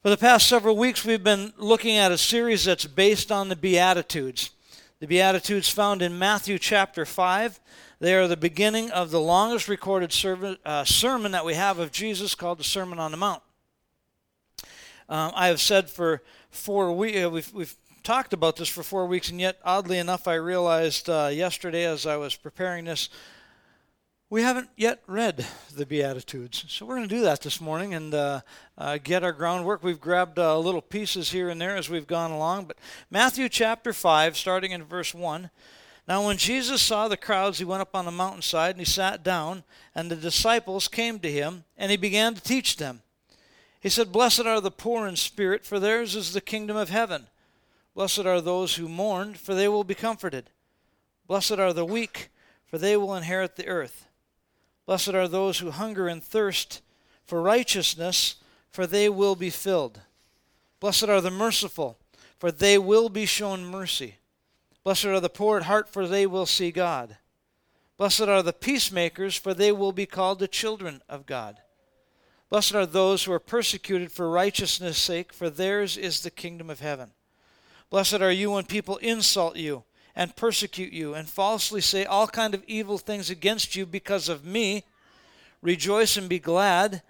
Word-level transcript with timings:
For 0.00 0.10
the 0.10 0.16
past 0.16 0.46
several 0.46 0.76
weeks, 0.76 1.04
we've 1.04 1.24
been 1.24 1.52
looking 1.56 1.96
at 1.96 2.12
a 2.12 2.18
series 2.18 2.64
that's 2.64 2.86
based 2.86 3.32
on 3.32 3.48
the 3.48 3.56
Beatitudes. 3.56 4.50
The 5.00 5.08
Beatitudes 5.08 5.68
found 5.68 6.02
in 6.02 6.16
Matthew 6.16 6.56
chapter 6.60 7.04
5. 7.04 7.58
They 7.98 8.14
are 8.14 8.28
the 8.28 8.36
beginning 8.36 8.92
of 8.92 9.10
the 9.10 9.20
longest 9.20 9.66
recorded 9.66 10.12
sermon, 10.12 10.56
uh, 10.64 10.84
that 10.84 11.44
we 11.44 11.54
have 11.54 11.80
of 11.80 11.90
Jesus 11.90 12.36
called 12.36 12.58
the 12.58 12.64
Sermon 12.64 13.00
on 13.00 13.10
the 13.10 13.16
Mount. 13.16 13.42
Um, 15.08 15.32
I 15.34 15.48
have 15.48 15.60
said 15.60 15.90
for 15.90 16.22
four 16.48 16.92
weeks, 16.92 17.24
uh, 17.24 17.28
we've, 17.28 17.52
we've 17.52 17.74
talked 18.04 18.32
about 18.32 18.54
this 18.54 18.68
for 18.68 18.84
four 18.84 19.04
weeks, 19.06 19.30
and 19.30 19.40
yet, 19.40 19.58
oddly 19.64 19.98
enough, 19.98 20.28
I 20.28 20.34
realized 20.34 21.10
uh, 21.10 21.28
yesterday 21.32 21.84
as 21.84 22.06
I 22.06 22.16
was 22.18 22.36
preparing 22.36 22.84
this 22.84 23.08
we 24.30 24.42
haven't 24.42 24.68
yet 24.76 25.02
read 25.06 25.46
the 25.74 25.86
Beatitudes, 25.86 26.66
so 26.68 26.84
we're 26.84 26.96
going 26.96 27.08
to 27.08 27.14
do 27.14 27.22
that 27.22 27.40
this 27.40 27.62
morning 27.62 27.94
and 27.94 28.12
uh, 28.12 28.40
uh, 28.76 28.98
get 29.02 29.24
our 29.24 29.32
groundwork. 29.32 29.82
We've 29.82 30.00
grabbed 30.00 30.38
uh, 30.38 30.58
little 30.58 30.82
pieces 30.82 31.30
here 31.30 31.48
and 31.48 31.58
there 31.58 31.76
as 31.76 31.88
we've 31.88 32.06
gone 32.06 32.30
along, 32.30 32.66
but 32.66 32.76
Matthew 33.10 33.48
chapter 33.48 33.94
5, 33.94 34.36
starting 34.36 34.72
in 34.72 34.84
verse 34.84 35.14
1. 35.14 35.48
Now, 36.06 36.26
when 36.26 36.36
Jesus 36.36 36.82
saw 36.82 37.08
the 37.08 37.16
crowds, 37.16 37.58
he 37.58 37.64
went 37.64 37.80
up 37.80 37.96
on 37.96 38.04
the 38.04 38.10
mountainside 38.10 38.72
and 38.72 38.80
he 38.80 38.84
sat 38.84 39.22
down, 39.22 39.64
and 39.94 40.10
the 40.10 40.16
disciples 40.16 40.88
came 40.88 41.18
to 41.20 41.32
him, 41.32 41.64
and 41.78 41.90
he 41.90 41.96
began 41.96 42.34
to 42.34 42.42
teach 42.42 42.76
them. 42.76 43.00
He 43.80 43.88
said, 43.88 44.12
Blessed 44.12 44.44
are 44.44 44.60
the 44.60 44.70
poor 44.70 45.06
in 45.06 45.16
spirit, 45.16 45.64
for 45.64 45.80
theirs 45.80 46.14
is 46.14 46.34
the 46.34 46.42
kingdom 46.42 46.76
of 46.76 46.90
heaven. 46.90 47.28
Blessed 47.94 48.26
are 48.26 48.42
those 48.42 48.74
who 48.74 48.90
mourn, 48.90 49.34
for 49.34 49.54
they 49.54 49.68
will 49.68 49.84
be 49.84 49.94
comforted. 49.94 50.50
Blessed 51.26 51.52
are 51.52 51.72
the 51.72 51.84
weak, 51.86 52.28
for 52.66 52.76
they 52.76 52.94
will 52.94 53.14
inherit 53.14 53.56
the 53.56 53.66
earth. 53.66 54.07
Blessed 54.88 55.10
are 55.10 55.28
those 55.28 55.58
who 55.58 55.70
hunger 55.70 56.08
and 56.08 56.24
thirst 56.24 56.80
for 57.26 57.42
righteousness, 57.42 58.36
for 58.70 58.86
they 58.86 59.06
will 59.06 59.36
be 59.36 59.50
filled. 59.50 60.00
Blessed 60.80 61.10
are 61.10 61.20
the 61.20 61.30
merciful, 61.30 61.98
for 62.38 62.50
they 62.50 62.78
will 62.78 63.10
be 63.10 63.26
shown 63.26 63.66
mercy. 63.66 64.14
Blessed 64.84 65.04
are 65.04 65.20
the 65.20 65.28
poor 65.28 65.58
at 65.58 65.64
heart, 65.64 65.90
for 65.90 66.08
they 66.08 66.26
will 66.26 66.46
see 66.46 66.70
God. 66.70 67.18
Blessed 67.98 68.22
are 68.22 68.42
the 68.42 68.54
peacemakers, 68.54 69.36
for 69.36 69.52
they 69.52 69.72
will 69.72 69.92
be 69.92 70.06
called 70.06 70.38
the 70.38 70.48
children 70.48 71.02
of 71.06 71.26
God. 71.26 71.58
Blessed 72.48 72.74
are 72.74 72.86
those 72.86 73.24
who 73.24 73.32
are 73.32 73.38
persecuted 73.38 74.10
for 74.10 74.30
righteousness' 74.30 74.96
sake, 74.96 75.34
for 75.34 75.50
theirs 75.50 75.98
is 75.98 76.22
the 76.22 76.30
kingdom 76.30 76.70
of 76.70 76.80
heaven. 76.80 77.10
Blessed 77.90 78.22
are 78.22 78.32
you 78.32 78.52
when 78.52 78.64
people 78.64 78.96
insult 78.96 79.56
you 79.56 79.84
and 80.18 80.34
persecute 80.34 80.92
you 80.92 81.14
and 81.14 81.28
falsely 81.28 81.80
say 81.80 82.04
all 82.04 82.26
kind 82.26 82.52
of 82.52 82.64
evil 82.66 82.98
things 82.98 83.30
against 83.30 83.76
you 83.76 83.86
because 83.86 84.28
of 84.28 84.44
me. 84.44 84.82
Rejoice 85.62 86.16
and 86.16 86.28
be 86.28 86.40
glad 86.40 87.02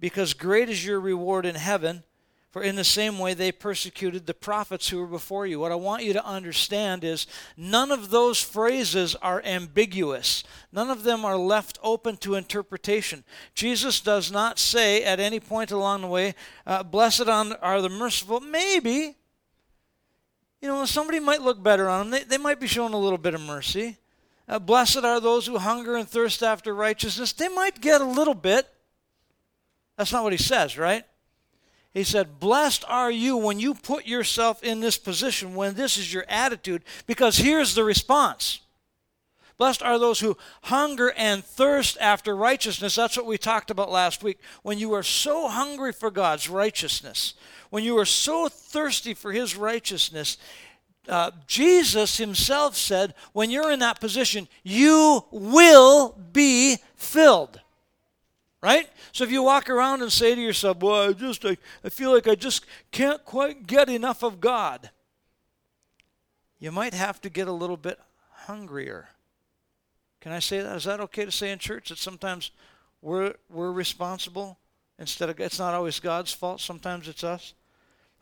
because 0.00 0.34
great 0.34 0.68
is 0.68 0.84
your 0.84 0.98
reward 0.98 1.46
in 1.46 1.54
heaven. 1.54 2.02
For 2.50 2.62
in 2.62 2.74
the 2.74 2.82
same 2.82 3.20
way 3.20 3.34
they 3.34 3.52
persecuted 3.52 4.26
the 4.26 4.34
prophets 4.34 4.88
who 4.88 4.98
were 4.98 5.06
before 5.06 5.46
you. 5.46 5.60
What 5.60 5.70
i 5.70 5.76
want 5.76 6.02
you 6.02 6.12
to 6.14 6.26
understand 6.26 7.04
is 7.04 7.28
none 7.56 7.92
of 7.92 8.10
those 8.10 8.42
phrases 8.42 9.14
are 9.14 9.40
ambiguous. 9.44 10.42
None 10.72 10.90
of 10.90 11.04
them 11.04 11.24
are 11.24 11.36
left 11.36 11.78
open 11.80 12.16
to 12.18 12.34
interpretation. 12.34 13.22
Jesus 13.54 14.00
does 14.00 14.32
not 14.32 14.58
say 14.58 15.04
at 15.04 15.20
any 15.20 15.38
point 15.38 15.70
along 15.70 16.00
the 16.00 16.08
way 16.08 16.34
uh, 16.66 16.82
blessed 16.82 17.28
are 17.28 17.82
the 17.82 17.88
merciful. 17.88 18.40
Maybe 18.40 19.17
you 20.60 20.68
know, 20.68 20.84
somebody 20.84 21.20
might 21.20 21.42
look 21.42 21.62
better 21.62 21.88
on 21.88 22.10
them. 22.10 22.10
They, 22.10 22.24
they 22.24 22.38
might 22.38 22.60
be 22.60 22.66
showing 22.66 22.94
a 22.94 22.98
little 22.98 23.18
bit 23.18 23.34
of 23.34 23.40
mercy. 23.40 23.96
Uh, 24.48 24.58
blessed 24.58 24.98
are 24.98 25.20
those 25.20 25.46
who 25.46 25.58
hunger 25.58 25.96
and 25.96 26.08
thirst 26.08 26.42
after 26.42 26.74
righteousness. 26.74 27.32
They 27.32 27.48
might 27.48 27.80
get 27.80 28.00
a 28.00 28.04
little 28.04 28.34
bit. 28.34 28.66
That's 29.96 30.12
not 30.12 30.24
what 30.24 30.32
he 30.32 30.38
says, 30.38 30.78
right? 30.78 31.04
He 31.92 32.04
said, 32.04 32.38
Blessed 32.38 32.84
are 32.88 33.10
you 33.10 33.36
when 33.36 33.58
you 33.60 33.74
put 33.74 34.06
yourself 34.06 34.62
in 34.62 34.80
this 34.80 34.96
position, 34.96 35.54
when 35.54 35.74
this 35.74 35.96
is 35.96 36.12
your 36.12 36.24
attitude, 36.28 36.82
because 37.06 37.38
here's 37.38 37.74
the 37.74 37.84
response. 37.84 38.60
Blessed 39.58 39.82
are 39.82 39.98
those 39.98 40.20
who 40.20 40.38
hunger 40.62 41.12
and 41.16 41.44
thirst 41.44 41.98
after 42.00 42.34
righteousness. 42.36 42.94
That's 42.94 43.16
what 43.16 43.26
we 43.26 43.36
talked 43.36 43.72
about 43.72 43.90
last 43.90 44.22
week. 44.22 44.38
When 44.62 44.78
you 44.78 44.92
are 44.92 45.02
so 45.02 45.48
hungry 45.48 45.92
for 45.92 46.12
God's 46.12 46.48
righteousness, 46.48 47.34
when 47.70 47.82
you 47.82 47.98
are 47.98 48.04
so 48.04 48.48
thirsty 48.48 49.14
for 49.14 49.32
His 49.32 49.56
righteousness, 49.56 50.38
uh, 51.08 51.32
Jesus 51.48 52.18
Himself 52.18 52.76
said, 52.76 53.14
when 53.32 53.50
you're 53.50 53.72
in 53.72 53.80
that 53.80 54.00
position, 54.00 54.46
you 54.62 55.24
will 55.32 56.16
be 56.32 56.76
filled. 56.94 57.60
Right? 58.62 58.88
So 59.10 59.24
if 59.24 59.32
you 59.32 59.42
walk 59.42 59.68
around 59.68 60.02
and 60.02 60.12
say 60.12 60.34
to 60.34 60.40
yourself, 60.40 60.80
Well, 60.80 61.10
I 61.10 61.12
just 61.12 61.44
I, 61.44 61.56
I 61.84 61.90
feel 61.90 62.12
like 62.12 62.26
I 62.26 62.34
just 62.34 62.66
can't 62.90 63.24
quite 63.24 63.68
get 63.68 63.88
enough 63.88 64.24
of 64.24 64.40
God, 64.40 64.90
you 66.58 66.72
might 66.72 66.94
have 66.94 67.20
to 67.20 67.30
get 67.30 67.46
a 67.46 67.52
little 67.52 67.76
bit 67.76 68.00
hungrier. 68.46 69.08
Can 70.20 70.32
I 70.32 70.40
say 70.40 70.60
that? 70.60 70.76
Is 70.76 70.84
that 70.84 71.00
okay 71.00 71.24
to 71.24 71.30
say 71.30 71.52
in 71.52 71.58
church 71.58 71.90
that 71.90 71.98
sometimes 71.98 72.50
we're, 73.00 73.34
we're 73.48 73.72
responsible 73.72 74.58
instead 74.98 75.30
of, 75.30 75.38
it's 75.38 75.58
not 75.58 75.74
always 75.74 76.00
God's 76.00 76.32
fault, 76.32 76.60
sometimes 76.60 77.08
it's 77.08 77.22
us? 77.22 77.54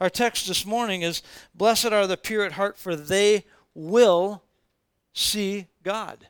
Our 0.01 0.11
text 0.11 0.47
this 0.47 0.67
morning 0.67 1.03
is 1.03 1.23
Blessed 1.55 1.87
are 1.87 2.07
the 2.07 2.19
pure 2.19 2.45
at 2.45 2.53
heart, 2.53 2.77
for 2.77 2.95
they 2.95 3.45
will 3.75 4.43
see 5.15 5.69
God. 5.83 6.29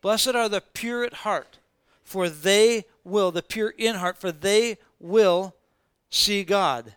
Blessed 0.00 0.34
are 0.34 0.48
the 0.48 0.60
pure 0.60 1.04
at 1.04 1.12
heart, 1.12 1.58
for 2.02 2.28
they 2.28 2.86
will, 3.04 3.30
the 3.30 3.42
pure 3.42 3.72
in 3.78 3.96
heart, 3.96 4.18
for 4.18 4.32
they 4.32 4.78
will 4.98 5.54
see 6.10 6.42
God. 6.42 6.96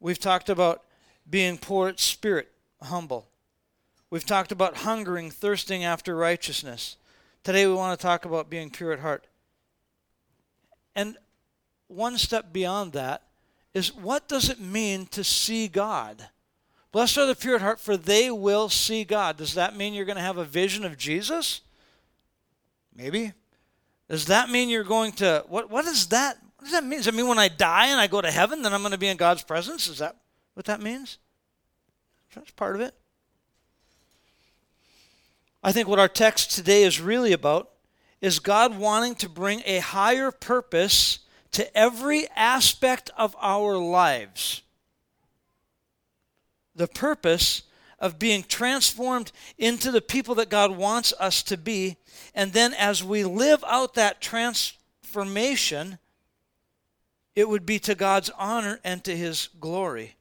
We've 0.00 0.18
talked 0.18 0.48
about 0.48 0.82
being 1.28 1.58
poor 1.58 1.88
at 1.88 2.00
spirit, 2.00 2.50
humble. 2.80 3.28
We've 4.12 4.26
talked 4.26 4.52
about 4.52 4.76
hungering, 4.76 5.30
thirsting 5.30 5.84
after 5.84 6.14
righteousness. 6.14 6.98
Today 7.42 7.66
we 7.66 7.72
want 7.72 7.98
to 7.98 8.06
talk 8.06 8.26
about 8.26 8.50
being 8.50 8.68
pure 8.68 8.92
at 8.92 8.98
heart. 8.98 9.26
And 10.94 11.16
one 11.88 12.18
step 12.18 12.52
beyond 12.52 12.92
that 12.92 13.22
is 13.72 13.94
what 13.94 14.28
does 14.28 14.50
it 14.50 14.60
mean 14.60 15.06
to 15.12 15.24
see 15.24 15.66
God? 15.66 16.28
Blessed 16.92 17.16
are 17.16 17.24
the 17.24 17.34
pure 17.34 17.54
at 17.54 17.62
heart, 17.62 17.80
for 17.80 17.96
they 17.96 18.30
will 18.30 18.68
see 18.68 19.02
God. 19.02 19.38
Does 19.38 19.54
that 19.54 19.78
mean 19.78 19.94
you're 19.94 20.04
going 20.04 20.16
to 20.16 20.22
have 20.22 20.36
a 20.36 20.44
vision 20.44 20.84
of 20.84 20.98
Jesus? 20.98 21.62
Maybe. 22.94 23.32
Does 24.10 24.26
that 24.26 24.50
mean 24.50 24.68
you're 24.68 24.84
going 24.84 25.12
to 25.12 25.42
what 25.48 25.70
what 25.70 25.86
is 25.86 26.08
that? 26.08 26.36
What 26.56 26.64
does 26.64 26.72
that 26.72 26.84
mean? 26.84 26.98
Does 26.98 27.06
that 27.06 27.14
mean 27.14 27.28
when 27.28 27.38
I 27.38 27.48
die 27.48 27.86
and 27.86 27.98
I 27.98 28.08
go 28.08 28.20
to 28.20 28.30
heaven, 28.30 28.60
then 28.60 28.74
I'm 28.74 28.82
going 28.82 28.92
to 28.92 28.98
be 28.98 29.08
in 29.08 29.16
God's 29.16 29.42
presence? 29.42 29.88
Is 29.88 30.00
that 30.00 30.16
what 30.52 30.66
that 30.66 30.82
means? 30.82 31.16
That's 32.34 32.50
part 32.50 32.74
of 32.74 32.82
it. 32.82 32.94
I 35.62 35.72
think 35.72 35.88
what 35.88 35.98
our 35.98 36.08
text 36.08 36.50
today 36.50 36.82
is 36.82 37.00
really 37.00 37.32
about 37.32 37.70
is 38.20 38.38
God 38.38 38.76
wanting 38.76 39.14
to 39.16 39.28
bring 39.28 39.62
a 39.64 39.78
higher 39.78 40.30
purpose 40.30 41.20
to 41.52 41.76
every 41.76 42.26
aspect 42.34 43.10
of 43.16 43.36
our 43.40 43.76
lives. 43.76 44.62
The 46.74 46.88
purpose 46.88 47.62
of 48.02 48.18
being 48.18 48.42
transformed 48.42 49.30
into 49.56 49.92
the 49.92 50.00
people 50.00 50.34
that 50.34 50.50
God 50.50 50.72
wants 50.72 51.14
us 51.20 51.42
to 51.44 51.56
be. 51.56 51.96
And 52.34 52.52
then 52.52 52.74
as 52.74 53.04
we 53.04 53.22
live 53.22 53.62
out 53.66 53.94
that 53.94 54.20
transformation, 54.20 55.98
it 57.36 57.48
would 57.48 57.64
be 57.64 57.78
to 57.78 57.94
God's 57.94 58.30
honor 58.36 58.80
and 58.82 59.04
to 59.04 59.16
his 59.16 59.48
glory. 59.60 60.16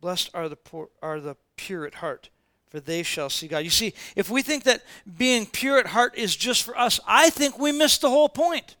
Blessed 0.00 0.30
are 0.32 0.48
the 0.48 0.56
poor, 0.56 0.90
are 1.02 1.18
the 1.18 1.36
pure 1.56 1.84
at 1.84 1.94
heart, 1.94 2.30
for 2.70 2.80
they 2.80 3.02
shall 3.02 3.30
see 3.30 3.48
God. 3.48 3.64
You 3.64 3.70
see, 3.70 3.94
if 4.14 4.30
we 4.30 4.42
think 4.42 4.64
that 4.64 4.82
being 5.16 5.46
pure 5.46 5.78
at 5.78 5.86
heart 5.86 6.16
is 6.16 6.36
just 6.36 6.62
for 6.62 6.78
us, 6.78 7.00
I 7.06 7.30
think 7.30 7.58
we 7.58 7.72
miss 7.72 7.98
the 7.98 8.10
whole 8.10 8.28
point. 8.28 8.76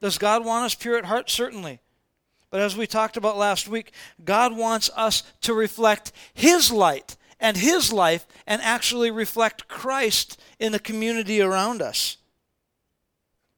Does 0.00 0.18
God 0.18 0.44
want 0.44 0.66
us 0.66 0.74
pure 0.74 0.98
at 0.98 1.06
heart? 1.06 1.30
Certainly. 1.30 1.80
But 2.50 2.60
as 2.60 2.76
we 2.76 2.86
talked 2.86 3.16
about 3.16 3.36
last 3.36 3.66
week, 3.66 3.92
God 4.24 4.56
wants 4.56 4.90
us 4.94 5.24
to 5.40 5.54
reflect 5.54 6.12
His 6.34 6.70
light 6.70 7.16
and 7.40 7.56
His 7.56 7.92
life 7.92 8.26
and 8.46 8.62
actually 8.62 9.10
reflect 9.10 9.66
Christ 9.66 10.40
in 10.60 10.70
the 10.70 10.78
community 10.78 11.40
around 11.40 11.82
us. 11.82 12.18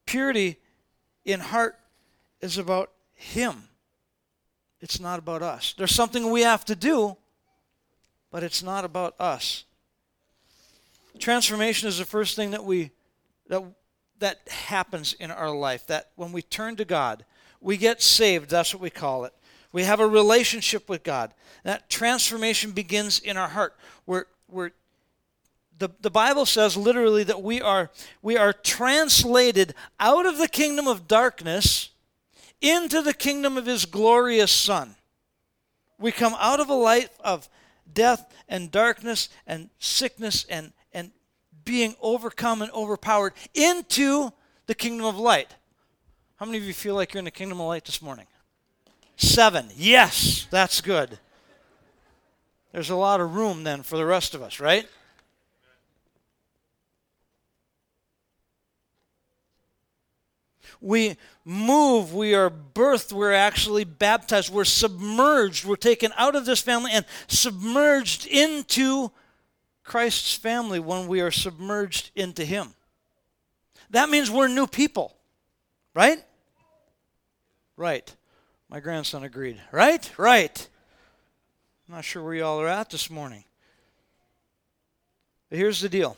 Purity 0.07 0.57
in 1.25 1.41
heart 1.41 1.77
is 2.41 2.57
about 2.57 2.91
Him, 3.13 3.69
it's 4.79 4.99
not 4.99 5.19
about 5.19 5.43
us. 5.43 5.75
There's 5.77 5.93
something 5.93 6.31
we 6.31 6.41
have 6.41 6.65
to 6.65 6.75
do, 6.75 7.17
but 8.31 8.43
it's 8.43 8.63
not 8.63 8.85
about 8.85 9.15
us. 9.19 9.65
Transformation 11.19 11.87
is 11.87 11.97
the 11.97 12.05
first 12.05 12.35
thing 12.35 12.51
that 12.51 12.63
we 12.63 12.91
that 13.47 13.63
that 14.19 14.39
happens 14.47 15.13
in 15.13 15.31
our 15.31 15.49
life. 15.51 15.87
That 15.87 16.11
when 16.15 16.31
we 16.31 16.41
turn 16.41 16.75
to 16.75 16.85
God, 16.85 17.25
we 17.59 17.77
get 17.77 18.01
saved, 18.01 18.49
that's 18.49 18.73
what 18.73 18.81
we 18.81 18.89
call 18.89 19.25
it. 19.25 19.33
We 19.71 19.83
have 19.83 19.99
a 19.99 20.07
relationship 20.07 20.89
with 20.89 21.03
God. 21.03 21.33
That 21.63 21.89
transformation 21.89 22.71
begins 22.71 23.19
in 23.19 23.37
our 23.37 23.49
heart. 23.49 23.75
Where 24.05 24.27
where 24.47 24.71
the, 25.77 25.89
the 26.01 26.09
Bible 26.09 26.45
says 26.45 26.75
literally 26.75 27.23
that 27.23 27.43
we 27.43 27.61
are, 27.61 27.91
we 28.21 28.37
are 28.37 28.53
translated 28.53 29.73
out 29.99 30.25
of 30.25 30.37
the 30.37 30.47
kingdom 30.47 30.87
of 30.87 31.07
darkness 31.07 31.89
into 32.61 33.01
the 33.01 33.13
kingdom 33.13 33.57
of 33.57 33.65
his 33.65 33.85
glorious 33.85 34.51
Son. 34.51 34.95
We 35.99 36.11
come 36.11 36.35
out 36.39 36.59
of 36.59 36.69
a 36.69 36.75
life 36.75 37.09
of 37.19 37.49
death 37.93 38.33
and 38.47 38.71
darkness 38.71 39.29
and 39.45 39.69
sickness 39.79 40.45
and, 40.49 40.73
and 40.93 41.11
being 41.65 41.95
overcome 42.01 42.61
and 42.61 42.71
overpowered 42.71 43.33
into 43.53 44.31
the 44.67 44.75
kingdom 44.75 45.05
of 45.05 45.17
light. 45.17 45.55
How 46.37 46.45
many 46.45 46.57
of 46.57 46.63
you 46.63 46.73
feel 46.73 46.95
like 46.95 47.13
you're 47.13 47.19
in 47.19 47.25
the 47.25 47.31
kingdom 47.31 47.59
of 47.59 47.67
light 47.67 47.85
this 47.85 48.01
morning? 48.01 48.27
Seven. 49.15 49.69
Yes, 49.75 50.47
that's 50.51 50.81
good. 50.81 51.19
There's 52.71 52.89
a 52.91 52.95
lot 52.95 53.21
of 53.21 53.33
room 53.33 53.63
then 53.63 53.81
for 53.81 53.97
the 53.97 54.05
rest 54.05 54.35
of 54.35 54.43
us, 54.43 54.59
right? 54.59 54.87
We 60.79 61.17
move, 61.43 62.13
we 62.13 62.33
are 62.33 62.49
birthed, 62.49 63.11
we're 63.11 63.33
actually 63.33 63.83
baptized, 63.83 64.51
we're 64.53 64.63
submerged, 64.63 65.65
we're 65.65 65.75
taken 65.75 66.11
out 66.17 66.35
of 66.35 66.45
this 66.45 66.61
family 66.61 66.91
and 66.93 67.05
submerged 67.27 68.27
into 68.27 69.11
Christ's 69.83 70.35
family 70.35 70.79
when 70.79 71.07
we 71.07 71.21
are 71.21 71.31
submerged 71.31 72.11
into 72.15 72.45
Him. 72.45 72.73
That 73.89 74.09
means 74.09 74.29
we're 74.29 74.49
new 74.49 74.67
people, 74.67 75.15
right? 75.93 76.23
Right. 77.77 78.13
My 78.69 78.79
grandson 78.79 79.23
agreed. 79.23 79.61
Right? 79.71 80.11
Right. 80.17 80.67
I'm 81.87 81.95
not 81.95 82.03
sure 82.03 82.23
where 82.23 82.33
you 82.33 82.43
all 82.43 82.59
are 82.59 82.67
at 82.67 82.89
this 82.89 83.09
morning. 83.09 83.45
But 85.49 85.59
here's 85.59 85.79
the 85.79 85.89
deal 85.89 86.17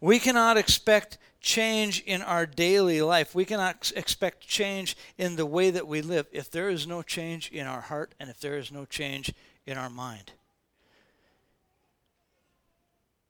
we 0.00 0.18
cannot 0.18 0.56
expect 0.56 1.18
change 1.44 2.00
in 2.06 2.22
our 2.22 2.46
daily 2.46 3.02
life. 3.02 3.34
We 3.34 3.44
cannot 3.44 3.92
expect 3.94 4.48
change 4.48 4.96
in 5.18 5.36
the 5.36 5.46
way 5.46 5.70
that 5.70 5.86
we 5.86 6.00
live 6.00 6.26
if 6.32 6.50
there 6.50 6.70
is 6.70 6.86
no 6.86 7.02
change 7.02 7.50
in 7.52 7.66
our 7.66 7.82
heart 7.82 8.14
and 8.18 8.30
if 8.30 8.40
there 8.40 8.56
is 8.56 8.72
no 8.72 8.86
change 8.86 9.32
in 9.66 9.76
our 9.76 9.90
mind. 9.90 10.32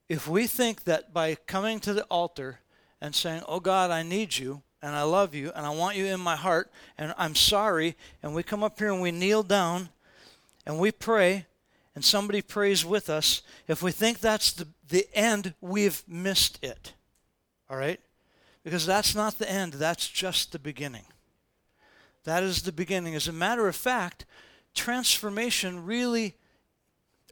If 0.08 0.28
we 0.28 0.46
think 0.46 0.84
that 0.84 1.12
by 1.12 1.34
coming 1.34 1.80
to 1.80 1.92
the 1.92 2.04
altar 2.04 2.60
and 3.00 3.14
saying, 3.14 3.42
Oh 3.48 3.58
God, 3.58 3.90
I 3.90 4.02
need 4.02 4.38
you, 4.38 4.62
and 4.80 4.94
I 4.94 5.02
love 5.02 5.34
you, 5.34 5.50
and 5.54 5.66
I 5.66 5.70
want 5.70 5.96
you 5.96 6.06
in 6.06 6.20
my 6.20 6.36
heart, 6.36 6.70
and 6.96 7.14
I'm 7.18 7.34
sorry, 7.34 7.96
and 8.22 8.34
we 8.34 8.42
come 8.44 8.62
up 8.62 8.78
here 8.78 8.92
and 8.92 9.02
we 9.02 9.10
kneel 9.10 9.42
down 9.42 9.88
and 10.64 10.78
we 10.78 10.92
pray, 10.92 11.46
and 11.94 12.04
somebody 12.04 12.42
prays 12.42 12.84
with 12.84 13.10
us, 13.10 13.42
if 13.66 13.82
we 13.82 13.90
think 13.90 14.20
that's 14.20 14.52
the, 14.52 14.68
the 14.88 15.06
end, 15.14 15.54
we've 15.60 16.02
missed 16.08 16.58
it. 16.62 16.92
All 17.68 17.76
right? 17.76 18.00
Because 18.62 18.86
that's 18.86 19.14
not 19.14 19.38
the 19.38 19.50
end, 19.50 19.74
that's 19.74 20.08
just 20.08 20.52
the 20.52 20.58
beginning. 20.58 21.04
That 22.24 22.42
is 22.42 22.62
the 22.62 22.72
beginning. 22.72 23.14
As 23.14 23.28
a 23.28 23.32
matter 23.32 23.68
of 23.68 23.76
fact, 23.76 24.24
transformation 24.74 25.84
really 25.84 26.36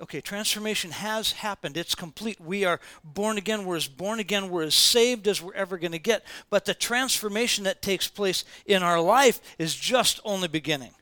okay, 0.02 0.20
transformation 0.20 0.90
has 0.90 1.32
happened. 1.32 1.76
It's 1.76 1.94
complete. 1.94 2.40
We 2.40 2.64
are 2.64 2.80
born 3.04 3.38
again. 3.38 3.64
We're 3.64 3.76
as 3.76 3.86
born 3.86 4.18
again. 4.18 4.50
We're 4.50 4.64
as 4.64 4.74
saved 4.74 5.28
as 5.28 5.40
we're 5.40 5.54
ever 5.54 5.78
going 5.78 5.92
to 5.92 5.98
get. 5.98 6.24
But 6.50 6.64
the 6.64 6.74
transformation 6.74 7.64
that 7.64 7.82
takes 7.82 8.08
place 8.08 8.44
in 8.66 8.82
our 8.82 9.00
life 9.00 9.40
is 9.58 9.76
just 9.76 10.18
only 10.24 10.48
beginning. 10.48 10.92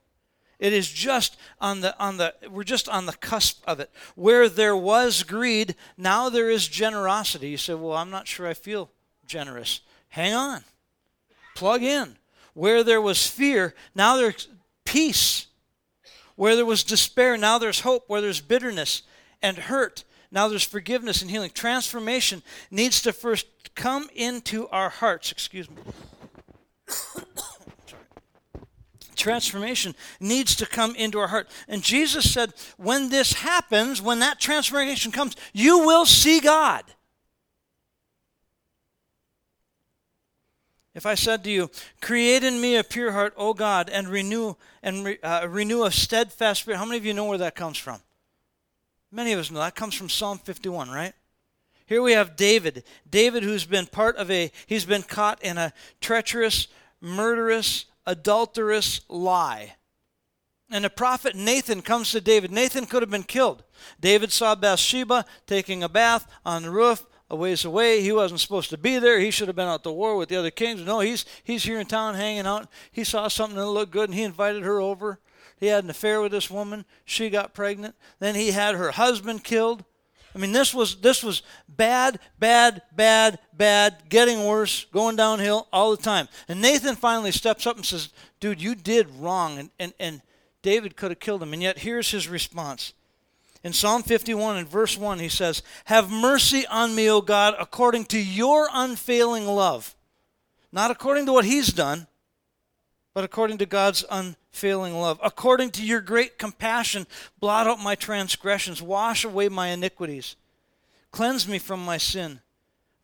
It 0.58 0.74
is 0.74 0.90
just 0.90 1.38
on 1.58 1.80
the 1.80 1.98
on 1.98 2.18
the 2.18 2.34
we're 2.50 2.64
just 2.64 2.88
on 2.88 3.06
the 3.06 3.14
cusp 3.14 3.62
of 3.66 3.80
it. 3.80 3.90
Where 4.14 4.48
there 4.48 4.76
was 4.76 5.22
greed, 5.22 5.74
now 5.96 6.28
there 6.28 6.50
is 6.50 6.68
generosity. 6.68 7.48
You 7.48 7.56
say, 7.56 7.72
"Well, 7.72 7.96
I'm 7.96 8.10
not 8.10 8.28
sure 8.28 8.46
I 8.46 8.52
feel 8.52 8.90
generous." 9.30 9.80
Hang 10.10 10.34
on. 10.34 10.64
Plug 11.54 11.82
in. 11.82 12.16
Where 12.54 12.82
there 12.82 13.00
was 13.00 13.26
fear, 13.26 13.74
now 13.94 14.16
there's 14.16 14.48
peace. 14.84 15.46
Where 16.34 16.56
there 16.56 16.66
was 16.66 16.82
despair, 16.84 17.36
now 17.36 17.58
there's 17.58 17.80
hope. 17.80 18.04
Where 18.08 18.20
there's 18.20 18.40
bitterness 18.40 19.02
and 19.40 19.56
hurt, 19.56 20.04
now 20.30 20.48
there's 20.48 20.64
forgiveness 20.64 21.22
and 21.22 21.30
healing. 21.30 21.50
Transformation 21.54 22.42
needs 22.70 23.00
to 23.02 23.12
first 23.12 23.46
come 23.74 24.08
into 24.14 24.68
our 24.68 24.88
hearts. 24.88 25.30
Excuse 25.32 25.68
me. 25.70 25.76
transformation 29.16 29.94
needs 30.18 30.56
to 30.56 30.66
come 30.66 30.96
into 30.96 31.18
our 31.18 31.28
heart. 31.28 31.48
And 31.68 31.82
Jesus 31.82 32.32
said, 32.32 32.54
when 32.78 33.10
this 33.10 33.34
happens, 33.34 34.00
when 34.00 34.20
that 34.20 34.40
transformation 34.40 35.12
comes, 35.12 35.36
you 35.52 35.80
will 35.80 36.06
see 36.06 36.40
God. 36.40 36.84
If 40.94 41.06
I 41.06 41.14
said 41.14 41.44
to 41.44 41.50
you, 41.50 41.70
"Create 42.00 42.42
in 42.42 42.60
me 42.60 42.76
a 42.76 42.84
pure 42.84 43.12
heart, 43.12 43.34
O 43.37 43.54
God, 43.54 43.88
and 43.88 44.08
renew 44.08 44.54
and 44.82 45.19
uh, 45.22 45.46
renew 45.48 45.84
a 45.84 45.90
steadfast 45.90 46.62
spirit," 46.62 46.78
how 46.78 46.84
many 46.84 46.98
of 46.98 47.04
you 47.04 47.14
know 47.14 47.26
where 47.26 47.38
that 47.38 47.54
comes 47.54 47.78
from? 47.78 48.00
Many 49.12 49.32
of 49.32 49.40
us 49.40 49.50
know 49.50 49.60
that 49.60 49.75
comes 49.75 49.94
from 49.94 50.08
Psalm 50.08 50.38
51, 50.38 50.90
right? 50.90 51.14
Here 51.87 52.02
we 52.02 52.12
have 52.12 52.37
David. 52.37 52.84
David, 53.08 53.42
who's 53.42 53.64
been 53.64 53.87
part 53.87 54.16
of 54.16 54.31
a, 54.31 54.52
he's 54.66 54.84
been 54.84 55.02
caught 55.02 55.42
in 55.42 55.58
a 55.58 55.72
treacherous, 56.00 56.69
murderous, 57.00 57.87
adulterous 58.06 59.00
lie. 59.08 59.75
And 60.70 60.84
the 60.84 60.90
prophet 60.90 61.34
Nathan 61.34 61.82
comes 61.82 62.12
to 62.12 62.20
David. 62.20 62.52
Nathan 62.52 62.87
could 62.87 63.02
have 63.02 63.10
been 63.10 63.25
killed. 63.25 63.64
David 64.00 64.31
saw 64.31 64.54
Bathsheba 64.54 65.25
taking 65.46 65.82
a 65.82 65.88
bath 65.88 66.31
on 66.46 66.62
the 66.62 66.70
roof 66.70 67.06
a 67.30 67.36
ways 67.36 67.64
away. 67.64 68.02
He 68.02 68.12
wasn't 68.12 68.40
supposed 68.40 68.70
to 68.70 68.78
be 68.78 68.98
there. 68.98 69.20
He 69.20 69.30
should 69.30 69.48
have 69.48 69.56
been 69.56 69.68
out 69.68 69.84
to 69.84 69.92
war 69.92 70.16
with 70.16 70.28
the 70.28 70.36
other 70.36 70.50
kings. 70.50 70.82
No, 70.82 71.00
he's 71.00 71.24
he's 71.44 71.62
here 71.62 71.78
in 71.78 71.86
town 71.86 72.16
hanging 72.16 72.46
out. 72.46 72.68
He 72.90 73.04
saw 73.04 73.28
something 73.28 73.56
that 73.56 73.66
looked 73.66 73.92
good 73.92 74.10
and 74.10 74.18
he 74.18 74.24
invited 74.24 74.64
her 74.64 74.80
over. 74.80 75.20
He 75.56 75.66
had 75.66 75.84
an 75.84 75.90
affair 75.90 76.20
with 76.20 76.32
this 76.32 76.50
woman. 76.50 76.84
She 77.04 77.30
got 77.30 77.54
pregnant. 77.54 77.94
Then 78.18 78.34
he 78.34 78.50
had 78.50 78.74
her 78.74 78.90
husband 78.90 79.44
killed. 79.44 79.84
I 80.34 80.38
mean, 80.38 80.52
this 80.52 80.74
was 80.74 81.00
this 81.00 81.22
was 81.22 81.42
bad, 81.68 82.18
bad, 82.38 82.82
bad, 82.94 83.38
bad, 83.52 83.96
getting 84.08 84.44
worse, 84.44 84.86
going 84.86 85.16
downhill 85.16 85.68
all 85.72 85.90
the 85.90 86.02
time. 86.02 86.28
And 86.48 86.60
Nathan 86.60 86.96
finally 86.96 87.32
steps 87.32 87.66
up 87.66 87.76
and 87.76 87.86
says, 87.86 88.10
"Dude, 88.40 88.60
you 88.60 88.74
did 88.74 89.08
wrong." 89.16 89.58
And 89.58 89.70
and, 89.78 89.92
and 90.00 90.22
David 90.62 90.96
could 90.96 91.10
have 91.10 91.20
killed 91.20 91.42
him. 91.42 91.52
And 91.52 91.62
yet 91.62 91.78
here's 91.78 92.10
his 92.10 92.28
response. 92.28 92.92
In 93.62 93.72
Psalm 93.72 94.02
51 94.02 94.56
and 94.56 94.68
verse 94.68 94.96
1, 94.96 95.18
he 95.18 95.28
says, 95.28 95.62
Have 95.84 96.10
mercy 96.10 96.66
on 96.66 96.94
me, 96.94 97.10
O 97.10 97.20
God, 97.20 97.54
according 97.58 98.06
to 98.06 98.18
your 98.18 98.68
unfailing 98.72 99.46
love. 99.46 99.94
Not 100.72 100.90
according 100.90 101.26
to 101.26 101.32
what 101.32 101.44
he's 101.44 101.68
done, 101.68 102.06
but 103.12 103.24
according 103.24 103.58
to 103.58 103.66
God's 103.66 104.04
unfailing 104.11 104.94
love. 104.94 105.18
According 105.23 105.70
to 105.73 105.85
your 105.85 106.00
great 106.00 106.38
compassion, 106.38 107.06
blot 107.38 107.66
out 107.66 107.80
my 107.80 107.94
transgressions, 107.94 108.80
wash 108.80 109.25
away 109.25 109.49
my 109.49 109.68
iniquities, 109.68 110.37
cleanse 111.11 111.46
me 111.46 111.58
from 111.58 111.85
my 111.85 111.99
sin. 111.99 112.40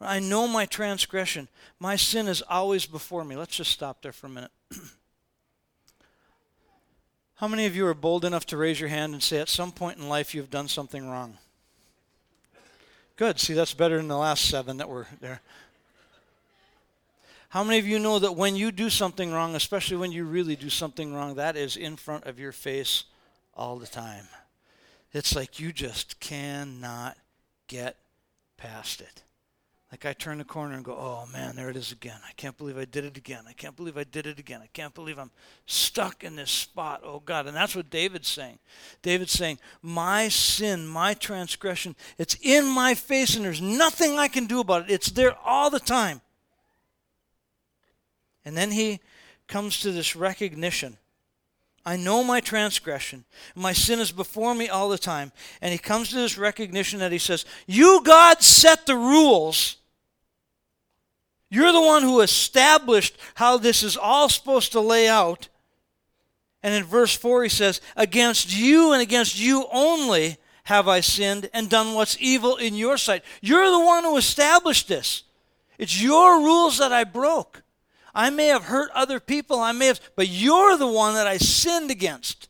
I 0.01 0.21
know 0.21 0.47
my 0.47 0.67
transgression. 0.67 1.49
My 1.81 1.97
sin 1.97 2.29
is 2.29 2.43
always 2.43 2.87
before 2.87 3.25
me. 3.25 3.37
Let's 3.37 3.57
just 3.57 3.73
stop 3.73 4.03
there 4.03 4.13
for 4.13 4.27
a 4.27 4.31
minute. 4.31 4.51
How 7.37 7.49
many 7.49 7.67
of 7.67 7.77
you 7.77 7.87
are 7.87 7.95
bold 7.95 8.25
enough 8.25 8.47
to 8.47 8.57
raise 8.57 8.81
your 8.81 8.89
hand 8.89 9.13
and 9.13 9.23
say 9.23 9.39
at 9.39 9.51
some 9.51 9.71
point 9.71 9.99
in 9.99 10.09
life 10.09 10.35
you've 10.35 10.51
done 10.51 10.69
something 10.69 11.09
wrong? 11.09 11.37
Good. 13.17 13.39
See, 13.39 13.53
that's 13.53 13.75
better 13.75 13.99
than 13.99 14.09
the 14.09 14.17
last 14.17 14.49
seven 14.49 14.79
that 14.79 14.89
were 14.89 15.07
there. 15.21 15.41
How 17.51 17.63
many 17.63 17.79
of 17.79 17.87
you 17.87 17.99
know 17.99 18.19
that 18.19 18.37
when 18.37 18.57
you 18.57 18.73
do 18.73 18.91
something 18.91 19.33
wrong, 19.33 19.55
especially 19.55 19.97
when 19.99 20.13
you 20.13 20.25
really 20.25 20.57
do 20.57 20.71
something 20.71 21.15
wrong, 21.15 21.35
that 21.35 21.57
is 21.57 21.77
in 21.77 21.97
front 21.97 22.25
of 22.25 22.39
your 22.39 22.53
face 22.53 23.05
all 23.55 23.77
the 23.77 23.87
time? 23.87 24.29
It's 25.13 25.37
like 25.37 25.61
you 25.61 25.73
just 25.73 26.21
cannot 26.21 27.17
get 27.69 27.97
past 28.57 29.01
it. 29.01 29.23
Like 29.97 30.05
I 30.05 30.13
turn 30.13 30.37
the 30.37 30.45
corner 30.45 30.75
and 30.75 30.85
go, 30.85 30.93
oh 30.93 31.27
man, 31.33 31.57
there 31.57 31.71
it 31.71 31.77
is 31.77 31.91
again. 31.91 32.19
I 32.29 32.33
can't 32.33 32.59
believe 32.59 32.77
I 32.77 32.85
did 32.85 33.07
it 33.07 33.17
again. 33.17 33.45
I 33.49 33.55
can't 33.55 33.75
believe 33.75 33.97
I 33.97 34.05
did 34.05 34.27
it 34.27 34.39
again. 34.39 34.61
I 34.63 34.69
can't 34.75 34.93
believe 34.93 35.19
I'm 35.19 35.31
stuck 35.65 36.23
in 36.23 36.37
this 36.37 36.51
spot. 36.51 37.01
Oh 37.03 37.21
God. 37.21 37.47
And 37.47 37.57
that's 37.57 37.75
what 37.75 37.89
David's 37.89 38.29
saying. 38.29 38.59
David's 39.01 39.33
saying, 39.33 39.59
my 39.81 40.29
sin, 40.29 40.87
my 40.87 41.15
transgression, 41.15 41.97
it's 42.19 42.37
in 42.43 42.67
my 42.67 42.93
face 42.93 43.37
and 43.37 43.45
there's 43.47 43.63
nothing 43.63 44.19
I 44.19 44.29
can 44.29 44.45
do 44.45 44.61
about 44.61 44.83
it. 44.83 44.93
It's 44.93 45.11
there 45.11 45.35
all 45.43 45.71
the 45.71 45.81
time. 45.81 46.21
And 48.45 48.55
then 48.55 48.73
he 48.73 49.01
comes 49.49 49.81
to 49.81 49.93
this 49.93 50.15
recognition 50.15 50.99
I 51.87 51.97
know 51.97 52.25
my 52.25 52.41
transgression. 52.41 53.25
My 53.55 53.73
sin 53.73 54.01
is 54.01 54.11
before 54.11 54.57
me 54.57 54.69
all 54.69 54.89
the 54.89 54.99
time. 54.99 55.31
And 55.63 55.71
he 55.71 55.79
comes 55.79 56.11
to 56.11 56.17
this 56.17 56.37
recognition 56.37 56.99
that 56.99 57.13
he 57.13 57.19
says, 57.19 57.45
You, 57.69 58.03
God, 58.05 58.43
set 58.43 58.87
the 58.87 58.97
rules. 58.97 59.77
You're 61.49 61.73
the 61.73 61.81
one 61.81 62.03
who 62.03 62.21
established 62.21 63.17
how 63.35 63.57
this 63.57 63.83
is 63.83 63.97
all 63.97 64.29
supposed 64.29 64.73
to 64.73 64.81
lay 64.81 65.09
out. 65.09 65.49
And 66.63 66.75
in 66.75 66.85
verse 66.85 67.15
4, 67.15 67.45
he 67.45 67.49
says, 67.49 67.81
Against 67.97 68.57
you 68.57 68.93
and 68.93 69.01
against 69.01 69.39
you 69.39 69.67
only 69.73 70.39
have 70.65 70.89
I 70.89 71.01
sinned 71.01 71.49
and 71.55 71.71
done 71.71 71.95
what's 71.95 72.17
evil 72.19 72.57
in 72.57 72.75
your 72.75 72.97
sight. 72.97 73.23
You're 73.41 73.71
the 73.71 73.85
one 73.85 74.03
who 74.03 74.17
established 74.17 74.89
this. 74.89 75.23
It's 75.79 76.03
your 76.03 76.41
rules 76.41 76.79
that 76.79 76.93
I 76.93 77.05
broke. 77.05 77.63
I 78.13 78.31
may 78.31 78.47
have 78.47 78.65
hurt 78.65 78.91
other 78.95 79.21
people, 79.21 79.61
I 79.61 79.73
may 79.73 79.87
have, 79.87 80.01
but 80.17 80.29
you're 80.29 80.77
the 80.77 80.87
one 80.87 81.15
that 81.15 81.27
I 81.27 81.37
sinned 81.37 81.91
against. 81.91 82.49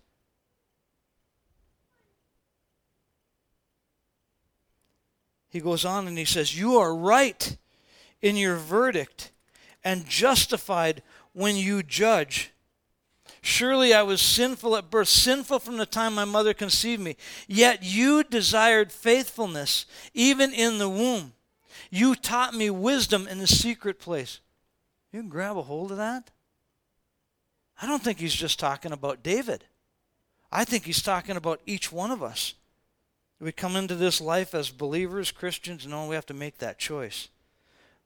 He 5.49 5.61
goes 5.61 5.85
on 5.85 6.07
and 6.07 6.17
he 6.17 6.25
says, 6.25 6.57
You 6.57 6.76
are 6.76 6.95
right 6.95 7.57
in 8.26 8.37
your 8.37 8.56
verdict 8.56 9.30
and 9.85 10.06
justified 10.06 11.02
when 11.33 11.54
you 11.54 11.83
judge. 11.83 12.50
Surely 13.40 13.95
I 13.95 14.02
was 14.02 14.21
sinful 14.21 14.76
at 14.76 14.90
birth, 14.90 15.06
sinful 15.06 15.61
from 15.61 15.76
the 15.76 15.87
time 15.87 16.14
my 16.14 16.25
mother 16.25 16.52
conceived 16.52 17.00
me. 17.00 17.16
Yet 17.47 17.85
you 17.85 18.25
desired 18.25 18.90
faithfulness 18.90 19.87
even 20.12 20.52
in 20.52 20.78
the 20.78 20.88
womb. 20.88 21.35
You 21.88 22.16
taught 22.16 22.52
me 22.52 22.68
wisdom 22.68 23.28
in 23.28 23.38
the 23.38 23.47
secret 23.47 24.00
place. 24.00 24.40
You 25.12 25.21
can 25.21 25.28
grab 25.28 25.56
a 25.56 25.62
hold 25.62 25.92
of 25.92 25.99
that? 25.99 26.33
I 27.80 27.87
don't 27.87 28.02
think 28.02 28.18
he's 28.18 28.35
just 28.35 28.59
talking 28.59 28.90
about 28.90 29.23
David. 29.23 29.64
I 30.50 30.64
think 30.64 30.85
he's 30.85 31.02
talking 31.02 31.37
about 31.37 31.61
each 31.64 31.92
one 31.92 32.11
of 32.11 32.25
us. 32.25 32.54
We 33.38 33.52
come 33.52 33.76
into 33.76 33.95
this 33.95 34.21
life 34.21 34.52
as 34.52 34.71
believers, 34.71 35.30
Christians, 35.30 35.87
no, 35.87 36.09
we 36.09 36.16
have 36.16 36.26
to 36.26 36.35
make 36.35 36.59
that 36.59 36.78
choice. 36.78 37.28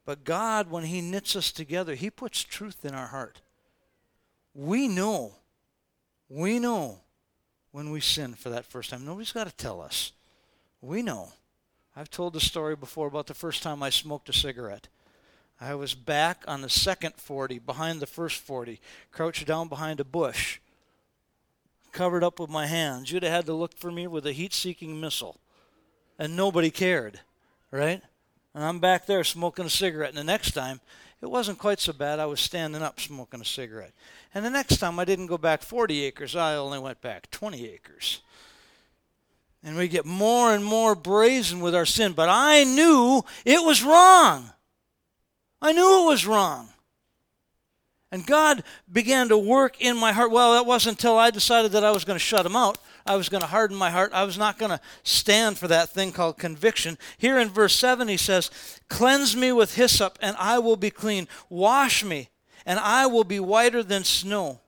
But 0.04 0.25
God, 0.25 0.71
when 0.71 0.85
He 0.85 1.00
knits 1.00 1.37
us 1.37 1.52
together, 1.52 1.95
He 1.95 2.11
puts 2.11 2.42
truth 2.42 2.85
in 2.85 2.95
our 2.95 3.09
heart. 3.09 3.40
We 4.54 4.88
know, 4.88 5.35
we 6.28 6.59
know 6.59 7.00
when 7.71 7.90
we 7.90 8.00
sin 8.00 8.35
for 8.35 8.50
that 8.50 8.66
first 8.66 8.90
time. 8.90 9.04
Nobody's 9.04 9.33
got 9.33 9.47
to 9.47 9.54
tell 9.54 9.80
us. 9.80 10.12
We 10.80 11.02
know. 11.02 11.33
I've 11.95 12.11
told 12.11 12.33
the 12.33 12.40
story 12.40 12.76
before 12.76 13.07
about 13.07 13.26
the 13.26 13.35
first 13.35 13.62
time 13.62 13.83
I 13.83 13.90
smoked 13.90 14.28
a 14.28 14.33
cigarette. 14.33 14.88
I 15.61 15.75
was 15.75 15.95
back 15.95 16.45
on 16.49 16.62
the 16.62 16.71
second 16.71 17.16
40, 17.16 17.59
behind 17.59 18.00
the 18.00 18.07
first 18.07 18.38
40, 18.38 18.80
crouched 19.12 19.47
down 19.47 19.69
behind 19.69 20.00
a 20.00 20.04
bush, 20.04 20.59
covered 21.92 22.25
up 22.25 22.40
with 22.40 22.49
my 22.49 22.66
hands. 22.66 23.12
You'd 23.12 23.25
have 23.25 23.33
had 23.33 23.47
to 23.47 23.52
look 23.52 23.76
for 23.76 23.92
me 23.92 24.07
with 24.07 24.26
a 24.26 24.33
heat 24.33 24.54
seeking 24.54 24.99
missile. 24.99 25.38
And 26.19 26.37
nobody 26.37 26.71
cared, 26.71 27.21
right? 27.71 28.02
And 28.54 28.64
I'm 28.64 28.80
back 28.80 29.07
there 29.07 29.23
smoking 29.25 29.66
a 29.66 29.71
cigarette. 29.71 30.11
And 30.11 30.19
the 30.19 30.25
next 30.25 30.52
time, 30.52 30.80
it 31.23 31.30
wasn't 31.30 31.59
quite 31.59 31.80
so 31.80 31.92
bad. 31.92 32.19
I 32.19 32.26
was 32.26 32.40
standing 32.40 32.83
up 32.83 33.00
smoking 33.00 33.40
a 33.40 33.45
cigarette. 33.45 33.92
And 34.35 34.45
the 34.45 34.50
next 34.50 34.78
time, 34.78 34.99
I 34.99 35.04
didn't 35.04 35.26
go 35.26 35.38
back 35.38 35.62
40 35.62 36.04
acres, 36.04 36.35
I 36.35 36.57
only 36.57 36.78
went 36.78 37.00
back 37.00 37.30
20 37.30 37.69
acres. 37.69 38.21
And 39.62 39.76
we 39.76 39.88
get 39.88 40.07
more 40.07 40.54
and 40.54 40.64
more 40.64 40.95
brazen 40.95 41.61
with 41.61 41.75
our 41.75 41.85
sin. 41.85 42.12
But 42.12 42.30
I 42.30 42.64
knew 42.64 43.23
it 43.45 43.62
was 43.62 43.85
wrong. 43.85 44.50
I 45.61 45.73
knew 45.73 46.04
it 46.04 46.07
was 46.07 46.26
wrong. 46.26 46.71
And 48.12 48.26
God 48.26 48.64
began 48.90 49.28
to 49.28 49.38
work 49.38 49.80
in 49.80 49.96
my 49.96 50.12
heart. 50.12 50.32
Well, 50.32 50.54
that 50.54 50.66
wasn't 50.66 50.98
until 50.98 51.16
I 51.16 51.30
decided 51.30 51.72
that 51.72 51.84
I 51.84 51.92
was 51.92 52.04
going 52.04 52.18
to 52.18 52.24
shut 52.24 52.44
him 52.44 52.56
out. 52.56 52.78
I 53.06 53.16
was 53.16 53.28
going 53.28 53.40
to 53.40 53.46
harden 53.46 53.76
my 53.76 53.90
heart. 53.90 54.12
I 54.12 54.24
was 54.24 54.36
not 54.36 54.58
going 54.58 54.70
to 54.70 54.80
stand 55.04 55.58
for 55.58 55.68
that 55.68 55.90
thing 55.90 56.12
called 56.12 56.38
conviction. 56.38 56.98
Here 57.18 57.38
in 57.38 57.48
verse 57.48 57.74
7, 57.76 58.08
he 58.08 58.16
says, 58.16 58.50
Cleanse 58.88 59.36
me 59.36 59.52
with 59.52 59.76
hyssop, 59.76 60.18
and 60.20 60.36
I 60.38 60.58
will 60.58 60.76
be 60.76 60.90
clean. 60.90 61.28
Wash 61.48 62.04
me, 62.04 62.28
and 62.66 62.78
I 62.78 63.06
will 63.06 63.24
be 63.24 63.40
whiter 63.40 63.82
than 63.82 64.04
snow. 64.04 64.59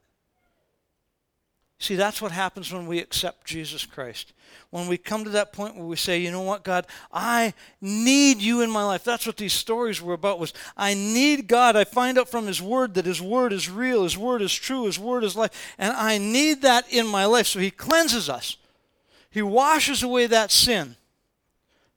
See, 1.83 1.97
that's 1.97 2.23
what 2.23 2.31
happens 2.31 2.73
when 2.73 2.87
we 2.87 3.01
accept 3.01 3.45
Jesus 3.45 3.85
Christ. 3.85 4.35
When 4.71 4.87
we 4.87 4.97
come 4.97 5.25
to 5.25 5.31
that 5.31 5.53
point 5.53 5.75
where 5.75 5.85
we 5.85 5.97
say, 5.97 6.21
you 6.21 6.31
know 6.31 6.43
what, 6.43 6.63
God, 6.63 6.87
I 7.13 7.55
need 7.81 8.41
you 8.41 8.61
in 8.61 8.71
my 8.71 8.85
life. 8.85 9.03
That's 9.03 9.27
what 9.27 9.37
these 9.37 9.53
stories 9.53 10.01
were 10.01 10.13
about 10.13 10.39
was 10.39 10.53
I 10.77 10.95
need 10.95 11.49
God. 11.49 11.75
I 11.75 11.83
find 11.83 12.21
out 12.21 12.29
from 12.29 12.47
his 12.47 12.63
word 12.63 12.95
that 12.95 13.05
his 13.05 13.21
word 13.21 13.53
is 13.53 13.69
real, 13.69 14.05
his 14.05 14.17
word 14.17 14.43
is 14.43 14.55
true, 14.55 14.85
his 14.85 14.97
word 14.97 15.25
is 15.25 15.35
life, 15.35 15.75
and 15.77 15.93
I 15.93 16.19
need 16.19 16.63
that 16.63 16.89
in 16.89 17.05
my 17.05 17.25
life. 17.25 17.49
So 17.49 17.59
he 17.59 17.73
cleanses 17.73 18.29
us. 18.29 18.59
He 19.29 19.43
washes 19.43 20.05
away 20.05 20.29
that 20.29 20.53
sin. 20.53 20.95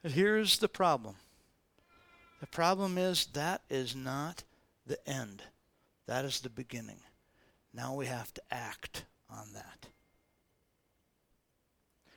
But 0.01 0.13
here's 0.13 0.57
the 0.57 0.67
problem. 0.67 1.13
The 2.41 2.47
problem 2.47 2.97
is 2.97 3.27
that 3.33 3.61
is 3.69 3.95
not 3.95 4.45
the 4.87 4.97
end. 5.07 5.43
That 6.07 6.25
is 6.25 6.39
the 6.39 6.49
beginning. 6.49 7.01
Now 7.71 7.93
we 7.93 8.07
have 8.07 8.33
to 8.33 8.41
act 8.49 9.05
on 9.29 9.53
that. 9.53 9.87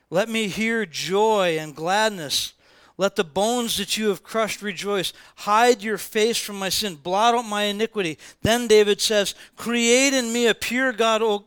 Let 0.09 0.29
me 0.29 0.47
hear 0.47 0.85
joy 0.85 1.57
and 1.59 1.75
gladness. 1.75 2.53
Let 2.97 3.15
the 3.15 3.23
bones 3.23 3.77
that 3.77 3.95
you 3.95 4.09
have 4.09 4.23
crushed 4.23 4.61
rejoice. 4.61 5.13
Hide 5.37 5.81
your 5.81 5.97
face 5.97 6.37
from 6.37 6.59
my 6.59 6.69
sin. 6.69 6.95
Blot 6.95 7.35
out 7.35 7.43
my 7.43 7.63
iniquity. 7.63 8.17
Then 8.41 8.67
David 8.67 8.99
says, 8.99 9.35
Create 9.55 10.13
in 10.13 10.33
me 10.33 10.47
a 10.47 10.55
pure 10.55 10.91
God, 10.91 11.21
o, 11.21 11.45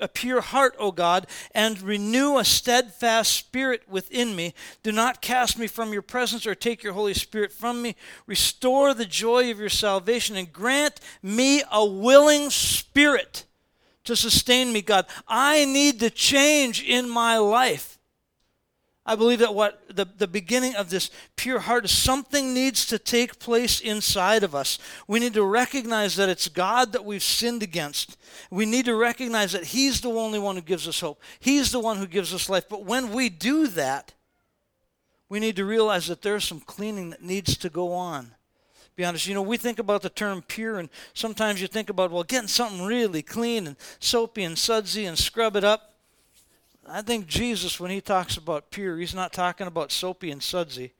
a 0.00 0.08
pure 0.08 0.40
heart, 0.40 0.74
O 0.78 0.90
God, 0.90 1.26
and 1.54 1.80
renew 1.80 2.38
a 2.38 2.44
steadfast 2.44 3.32
spirit 3.32 3.82
within 3.88 4.34
me. 4.34 4.54
Do 4.82 4.92
not 4.92 5.22
cast 5.22 5.58
me 5.58 5.66
from 5.66 5.92
your 5.92 6.02
presence 6.02 6.46
or 6.46 6.54
take 6.54 6.82
your 6.82 6.94
Holy 6.94 7.14
Spirit 7.14 7.52
from 7.52 7.82
me. 7.82 7.94
Restore 8.26 8.94
the 8.94 9.06
joy 9.06 9.50
of 9.50 9.60
your 9.60 9.68
salvation 9.68 10.36
and 10.36 10.52
grant 10.52 11.00
me 11.22 11.62
a 11.70 11.84
willing 11.84 12.50
spirit 12.50 13.44
to 14.10 14.16
sustain 14.16 14.72
me, 14.72 14.82
God. 14.82 15.06
I 15.28 15.64
need 15.64 16.00
to 16.00 16.10
change 16.10 16.82
in 16.82 17.08
my 17.08 17.38
life. 17.38 17.96
I 19.06 19.14
believe 19.14 19.38
that 19.38 19.54
what 19.54 19.82
the, 19.88 20.04
the 20.04 20.26
beginning 20.26 20.74
of 20.74 20.90
this 20.90 21.10
pure 21.36 21.60
heart 21.60 21.84
is 21.84 21.90
something 21.90 22.52
needs 22.52 22.84
to 22.86 22.98
take 22.98 23.38
place 23.38 23.80
inside 23.80 24.42
of 24.42 24.54
us. 24.54 24.78
We 25.06 25.20
need 25.20 25.34
to 25.34 25.44
recognize 25.44 26.16
that 26.16 26.28
it's 26.28 26.48
God 26.48 26.92
that 26.92 27.04
we've 27.04 27.22
sinned 27.22 27.62
against. 27.62 28.16
We 28.50 28.66
need 28.66 28.84
to 28.86 28.96
recognize 28.96 29.52
that 29.52 29.64
He's 29.64 30.00
the 30.00 30.10
only 30.10 30.38
one 30.38 30.56
who 30.56 30.62
gives 30.62 30.86
us 30.88 31.00
hope. 31.00 31.22
He's 31.38 31.70
the 31.70 31.80
one 31.80 31.96
who 31.96 32.06
gives 32.06 32.34
us 32.34 32.50
life. 32.50 32.68
But 32.68 32.84
when 32.84 33.12
we 33.12 33.28
do 33.28 33.68
that, 33.68 34.12
we 35.28 35.38
need 35.38 35.56
to 35.56 35.64
realize 35.64 36.08
that 36.08 36.22
there's 36.22 36.44
some 36.44 36.60
cleaning 36.60 37.10
that 37.10 37.22
needs 37.22 37.56
to 37.58 37.70
go 37.70 37.92
on 37.92 38.32
be 39.00 39.06
honest. 39.06 39.26
You 39.26 39.34
know, 39.34 39.42
we 39.42 39.56
think 39.56 39.78
about 39.78 40.02
the 40.02 40.10
term 40.10 40.42
pure, 40.46 40.78
and 40.78 40.90
sometimes 41.14 41.60
you 41.60 41.66
think 41.66 41.88
about, 41.88 42.10
well, 42.10 42.22
getting 42.22 42.48
something 42.48 42.84
really 42.84 43.22
clean 43.22 43.66
and 43.66 43.76
soapy 43.98 44.42
and 44.42 44.58
sudsy 44.58 45.06
and 45.06 45.18
scrub 45.18 45.56
it 45.56 45.64
up. 45.64 45.94
I 46.86 47.00
think 47.00 47.26
Jesus, 47.26 47.80
when 47.80 47.90
he 47.90 48.02
talks 48.02 48.36
about 48.36 48.70
pure, 48.70 48.98
he's 48.98 49.14
not 49.14 49.32
talking 49.32 49.66
about 49.66 49.90
soapy 49.90 50.30
and 50.30 50.42
sudsy. 50.42 50.92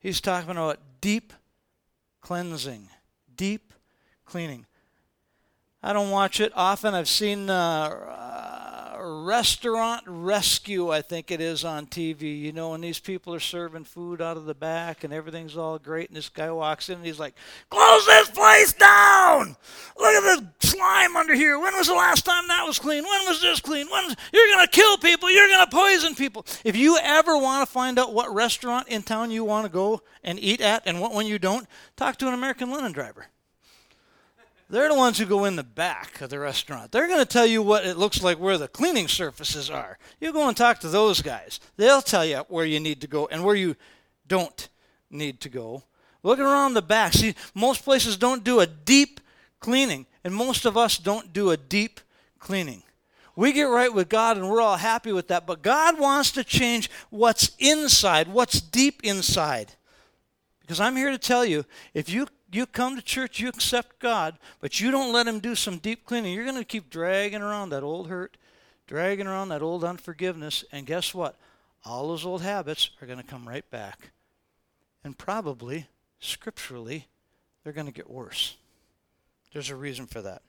He's 0.00 0.20
talking 0.22 0.52
about 0.52 0.78
deep 1.02 1.34
cleansing, 2.22 2.88
deep 3.36 3.74
cleaning. 4.24 4.64
I 5.82 5.92
don't 5.92 6.10
watch 6.10 6.40
it 6.40 6.52
often. 6.56 6.94
I've 6.94 7.08
seen 7.08 7.48
uh, 7.48 8.18
restaurant 9.00 10.02
rescue, 10.06 10.90
I 10.90 11.02
think 11.02 11.30
it 11.30 11.40
is 11.40 11.64
on 11.64 11.86
TV. 11.86 12.38
You 12.40 12.52
know, 12.52 12.74
and 12.74 12.82
these 12.82 12.98
people 12.98 13.34
are 13.34 13.40
serving 13.40 13.84
food 13.84 14.20
out 14.20 14.36
of 14.36 14.44
the 14.44 14.54
back 14.54 15.04
and 15.04 15.12
everything's 15.12 15.56
all 15.56 15.78
great. 15.78 16.08
And 16.08 16.16
this 16.16 16.28
guy 16.28 16.50
walks 16.50 16.88
in 16.88 16.96
and 16.96 17.06
he's 17.06 17.18
like, 17.18 17.34
Close 17.70 18.06
this 18.06 18.30
place 18.30 18.72
down! 18.72 19.56
Look 19.98 20.14
at 20.14 20.40
the 20.60 20.66
slime 20.66 21.16
under 21.16 21.34
here. 21.34 21.58
When 21.58 21.76
was 21.76 21.88
the 21.88 21.94
last 21.94 22.24
time 22.24 22.48
that 22.48 22.66
was 22.66 22.78
clean? 22.78 23.04
When 23.04 23.26
was 23.26 23.40
this 23.40 23.60
clean? 23.60 23.86
When 23.90 24.04
you're 24.32 24.48
going 24.48 24.66
to 24.66 24.72
kill 24.72 24.96
people. 24.98 25.30
You're 25.30 25.48
going 25.48 25.64
to 25.64 25.74
poison 25.74 26.14
people. 26.14 26.46
If 26.64 26.76
you 26.76 26.98
ever 26.98 27.36
want 27.36 27.66
to 27.66 27.72
find 27.72 27.98
out 27.98 28.14
what 28.14 28.32
restaurant 28.32 28.88
in 28.88 29.02
town 29.02 29.30
you 29.30 29.44
want 29.44 29.66
to 29.66 29.72
go 29.72 30.02
and 30.22 30.38
eat 30.38 30.60
at 30.60 30.82
and 30.86 31.00
what 31.00 31.12
one 31.12 31.26
you 31.26 31.38
don't, 31.38 31.66
talk 31.96 32.16
to 32.18 32.28
an 32.28 32.34
American 32.34 32.70
linen 32.70 32.92
driver. 32.92 33.26
They're 34.70 34.88
the 34.88 34.94
ones 34.94 35.18
who 35.18 35.24
go 35.24 35.46
in 35.46 35.56
the 35.56 35.64
back 35.64 36.20
of 36.20 36.28
the 36.28 36.38
restaurant. 36.38 36.92
They're 36.92 37.06
going 37.06 37.20
to 37.20 37.24
tell 37.24 37.46
you 37.46 37.62
what 37.62 37.86
it 37.86 37.96
looks 37.96 38.22
like 38.22 38.38
where 38.38 38.58
the 38.58 38.68
cleaning 38.68 39.08
surfaces 39.08 39.70
are. 39.70 39.98
You 40.20 40.32
go 40.32 40.46
and 40.46 40.56
talk 40.56 40.80
to 40.80 40.88
those 40.88 41.22
guys. 41.22 41.58
They'll 41.76 42.02
tell 42.02 42.24
you 42.24 42.38
where 42.48 42.66
you 42.66 42.78
need 42.78 43.00
to 43.00 43.06
go 43.06 43.26
and 43.28 43.44
where 43.44 43.54
you 43.54 43.76
don't 44.26 44.68
need 45.10 45.40
to 45.40 45.48
go. 45.48 45.84
Look 46.22 46.38
around 46.38 46.74
the 46.74 46.82
back. 46.82 47.14
See, 47.14 47.34
most 47.54 47.82
places 47.82 48.18
don't 48.18 48.44
do 48.44 48.60
a 48.60 48.66
deep 48.66 49.20
cleaning, 49.60 50.06
and 50.22 50.34
most 50.34 50.66
of 50.66 50.76
us 50.76 50.98
don't 50.98 51.32
do 51.32 51.50
a 51.50 51.56
deep 51.56 52.00
cleaning. 52.38 52.82
We 53.36 53.52
get 53.52 53.64
right 53.64 53.92
with 53.92 54.08
God 54.08 54.36
and 54.36 54.50
we're 54.50 54.60
all 54.60 54.76
happy 54.76 55.12
with 55.12 55.28
that, 55.28 55.46
but 55.46 55.62
God 55.62 55.98
wants 55.98 56.32
to 56.32 56.42
change 56.42 56.90
what's 57.08 57.52
inside, 57.60 58.26
what's 58.26 58.60
deep 58.60 59.00
inside. 59.04 59.74
Because 60.60 60.80
I'm 60.80 60.96
here 60.96 61.12
to 61.12 61.18
tell 61.18 61.44
you 61.44 61.64
if 61.94 62.10
you 62.10 62.26
you 62.50 62.66
come 62.66 62.96
to 62.96 63.02
church, 63.02 63.40
you 63.40 63.48
accept 63.48 63.98
God, 63.98 64.38
but 64.60 64.80
you 64.80 64.90
don't 64.90 65.12
let 65.12 65.26
Him 65.26 65.40
do 65.40 65.54
some 65.54 65.78
deep 65.78 66.04
cleaning, 66.04 66.34
you're 66.34 66.44
going 66.44 66.56
to 66.56 66.64
keep 66.64 66.90
dragging 66.90 67.42
around 67.42 67.70
that 67.70 67.82
old 67.82 68.08
hurt, 68.08 68.36
dragging 68.86 69.26
around 69.26 69.48
that 69.48 69.62
old 69.62 69.84
unforgiveness, 69.84 70.64
and 70.72 70.86
guess 70.86 71.14
what? 71.14 71.36
All 71.84 72.08
those 72.08 72.24
old 72.24 72.42
habits 72.42 72.90
are 73.00 73.06
going 73.06 73.20
to 73.20 73.24
come 73.24 73.48
right 73.48 73.68
back. 73.70 74.10
And 75.04 75.16
probably, 75.16 75.86
scripturally, 76.20 77.06
they're 77.62 77.72
going 77.72 77.86
to 77.86 77.92
get 77.92 78.10
worse. 78.10 78.56
There's 79.52 79.70
a 79.70 79.76
reason 79.76 80.06
for 80.06 80.22
that. 80.22 80.42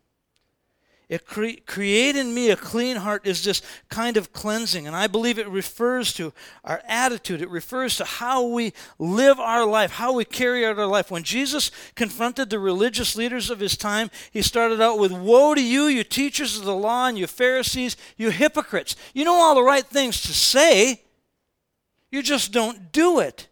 It 1.10 1.26
cre- 1.26 1.60
create 1.66 2.16
in 2.16 2.36
me 2.36 2.52
a 2.52 2.56
clean 2.56 2.98
heart 2.98 3.26
is 3.26 3.44
this 3.44 3.64
kind 3.90 4.16
of 4.16 4.32
cleansing, 4.32 4.86
and 4.86 4.96
I 4.96 5.08
believe 5.08 5.40
it 5.40 5.50
refers 5.50 6.14
to 6.14 6.32
our 6.64 6.84
attitude. 6.88 7.42
It 7.42 7.50
refers 7.50 7.98
to 7.98 8.06
how 8.06 8.46
we 8.46 8.74
live 9.00 9.40
our 9.40 9.66
life, 9.66 9.94
how 9.94 10.14
we 10.14 10.24
carry 10.24 10.64
out 10.68 10.78
our 10.78 10.86
life. 10.86 11.10
When 11.10 11.24
Jesus 11.24 11.72
confronted 11.96 12.52
the 12.52 12.60
religious 12.60 13.16
leaders 13.16 13.50
of 13.50 13.60
his 13.60 13.76
time, 13.76 14.12
he 14.30 14.44
started 14.44 14.80
out 14.80 15.00
with, 15.00 15.12
"Woe 15.12 15.56
to 15.56 15.64
you, 15.64 15.86
you 15.86 16.04
teachers 16.04 16.60
of 16.60 16.66
the 16.66 16.76
law, 16.76 17.08
and 17.08 17.18
you 17.18 17.26
Pharisees, 17.26 17.98
you 18.16 18.30
hypocrites! 18.30 18.96
You 19.16 19.26
know 19.26 19.34
all 19.34 19.56
the 19.56 19.64
right 19.64 19.88
things 19.88 20.22
to 20.22 20.34
say, 20.34 21.02
you 22.12 22.22
just 22.22 22.52
don't 22.52 22.92
do 22.92 23.20
it. 23.20 23.48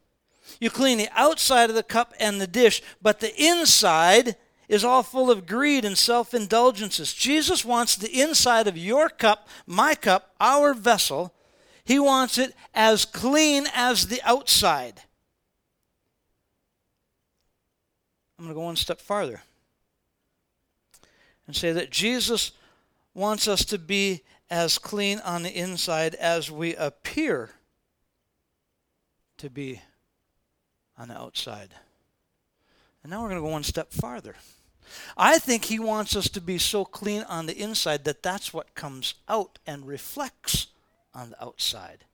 You 0.59 0.69
clean 0.69 0.99
the 0.99 1.09
outside 1.11 1.71
of 1.71 1.75
the 1.75 1.81
cup 1.81 2.13
and 2.19 2.39
the 2.39 2.45
dish, 2.45 2.83
but 3.01 3.19
the 3.19 3.35
inside." 3.35 4.35
Is 4.67 4.83
all 4.83 5.03
full 5.03 5.31
of 5.31 5.45
greed 5.45 5.85
and 5.85 5.97
self 5.97 6.33
indulgences. 6.33 7.13
Jesus 7.13 7.63
wants 7.63 7.95
the 7.95 8.21
inside 8.21 8.67
of 8.67 8.77
your 8.77 9.09
cup, 9.09 9.47
my 9.65 9.95
cup, 9.95 10.33
our 10.39 10.73
vessel. 10.73 11.33
He 11.85 11.99
wants 11.99 12.37
it 12.37 12.53
as 12.73 13.05
clean 13.05 13.65
as 13.73 14.07
the 14.07 14.21
outside. 14.23 15.01
I'm 18.37 18.45
going 18.45 18.53
to 18.53 18.59
go 18.59 18.65
one 18.65 18.75
step 18.75 18.99
farther 18.99 19.41
and 21.47 21.55
say 21.55 21.71
that 21.71 21.89
Jesus 21.89 22.51
wants 23.13 23.47
us 23.47 23.65
to 23.65 23.79
be 23.79 24.21
as 24.49 24.77
clean 24.77 25.19
on 25.19 25.43
the 25.43 25.57
inside 25.57 26.13
as 26.15 26.51
we 26.51 26.75
appear 26.75 27.51
to 29.37 29.49
be 29.49 29.81
on 30.97 31.07
the 31.07 31.17
outside. 31.17 31.69
And 33.01 33.11
now 33.11 33.21
we're 33.21 33.29
going 33.29 33.41
to 33.41 33.47
go 33.47 33.51
one 33.51 33.63
step 33.63 33.91
farther. 33.91 34.35
I 35.15 35.39
think 35.39 35.65
he 35.65 35.79
wants 35.79 36.15
us 36.15 36.29
to 36.29 36.41
be 36.41 36.57
so 36.57 36.85
clean 36.85 37.23
on 37.23 37.45
the 37.45 37.57
inside 37.57 38.05
that 38.05 38.23
that's 38.23 38.53
what 38.53 38.75
comes 38.75 39.15
out 39.27 39.59
and 39.65 39.87
reflects 39.87 40.67
on 41.13 41.31
the 41.31 41.43
outside. 41.43 42.05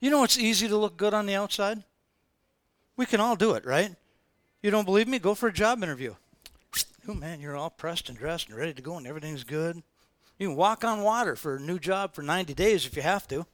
You 0.00 0.10
know 0.10 0.24
it's 0.24 0.38
easy 0.38 0.68
to 0.68 0.76
look 0.76 0.96
good 0.96 1.14
on 1.14 1.26
the 1.26 1.34
outside? 1.34 1.82
We 2.96 3.06
can 3.06 3.20
all 3.20 3.36
do 3.36 3.54
it, 3.54 3.64
right? 3.64 3.94
You 4.62 4.70
don't 4.70 4.84
believe 4.84 5.08
me? 5.08 5.18
Go 5.18 5.34
for 5.34 5.48
a 5.48 5.52
job 5.52 5.82
interview. 5.82 6.14
Oh 7.08 7.14
man, 7.14 7.40
you're 7.40 7.56
all 7.56 7.70
pressed 7.70 8.08
and 8.08 8.16
dressed 8.16 8.48
and 8.48 8.56
ready 8.56 8.72
to 8.72 8.82
go 8.82 8.96
and 8.96 9.06
everything's 9.06 9.44
good. 9.44 9.82
You 10.38 10.48
can 10.48 10.56
walk 10.56 10.84
on 10.84 11.02
water 11.02 11.36
for 11.36 11.56
a 11.56 11.60
new 11.60 11.78
job 11.78 12.14
for 12.14 12.22
90 12.22 12.54
days 12.54 12.86
if 12.86 12.96
you 12.96 13.02
have 13.02 13.28
to. 13.28 13.46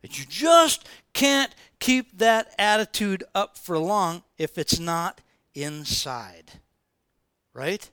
But 0.00 0.18
you 0.18 0.24
just 0.28 0.88
can't 1.12 1.54
keep 1.80 2.18
that 2.18 2.54
attitude 2.58 3.24
up 3.34 3.58
for 3.58 3.78
long 3.78 4.22
if 4.38 4.56
it's 4.56 4.78
not 4.78 5.20
inside 5.54 6.52
right? 7.58 7.90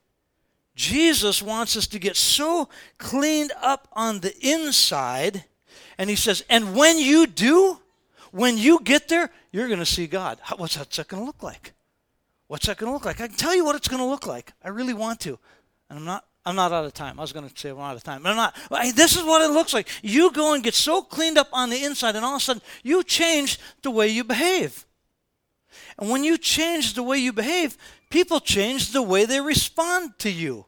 Jesus 0.75 1.41
wants 1.41 1.75
us 1.75 1.87
to 1.87 1.99
get 1.99 2.15
so 2.15 2.69
cleaned 2.97 3.51
up 3.61 3.87
on 3.93 4.19
the 4.19 4.37
inside. 4.45 5.45
And 5.97 6.09
he 6.09 6.15
says, 6.15 6.43
and 6.49 6.75
when 6.75 6.99
you 6.99 7.25
do, 7.25 7.79
when 8.31 8.57
you 8.57 8.79
get 8.83 9.07
there, 9.07 9.31
you're 9.51 9.67
going 9.67 9.79
to 9.79 9.85
see 9.85 10.05
God. 10.05 10.37
what's 10.57 10.75
that 10.75 11.07
going 11.07 11.23
to 11.23 11.25
look 11.25 11.41
like? 11.41 11.73
What's 12.47 12.67
that 12.67 12.77
going 12.77 12.89
to 12.89 12.93
look 12.93 13.05
like? 13.05 13.21
I 13.21 13.27
can 13.27 13.37
tell 13.37 13.55
you 13.55 13.65
what 13.65 13.75
it's 13.75 13.87
going 13.87 14.01
to 14.01 14.07
look 14.07 14.27
like. 14.27 14.53
I 14.63 14.69
really 14.69 14.93
want 14.93 15.19
to. 15.21 15.39
And 15.89 15.99
I'm 15.99 16.05
not 16.05 16.25
I'm 16.47 16.55
not 16.55 16.71
out 16.71 16.85
of 16.85 16.93
time. 16.93 17.17
I 17.19 17.23
was 17.23 17.33
going 17.33 17.49
to 17.49 17.59
say 17.59 17.69
I'm 17.69 17.79
out 17.79 17.95
of 17.95 18.03
time, 18.03 18.21
but 18.21 18.29
I'm 18.29 18.35
not. 18.35 18.95
This 18.95 19.15
is 19.15 19.23
what 19.23 19.41
it 19.41 19.51
looks 19.51 19.73
like. 19.73 19.87
You 20.03 20.31
go 20.31 20.53
and 20.53 20.63
get 20.63 20.75
so 20.75 21.01
cleaned 21.01 21.39
up 21.39 21.49
on 21.51 21.71
the 21.71 21.83
inside, 21.83 22.15
and 22.15 22.23
all 22.23 22.35
of 22.35 22.41
a 22.41 22.43
sudden 22.43 22.61
you 22.83 23.03
change 23.03 23.57
the 23.81 23.89
way 23.89 24.09
you 24.09 24.23
behave. 24.23 24.85
And 25.97 26.09
when 26.09 26.23
you 26.23 26.37
change 26.37 26.93
the 26.93 27.03
way 27.03 27.17
you 27.17 27.33
behave, 27.33 27.77
people 28.09 28.39
change 28.39 28.91
the 28.91 29.01
way 29.01 29.25
they 29.25 29.41
respond 29.41 30.17
to 30.19 30.29
you. 30.29 30.65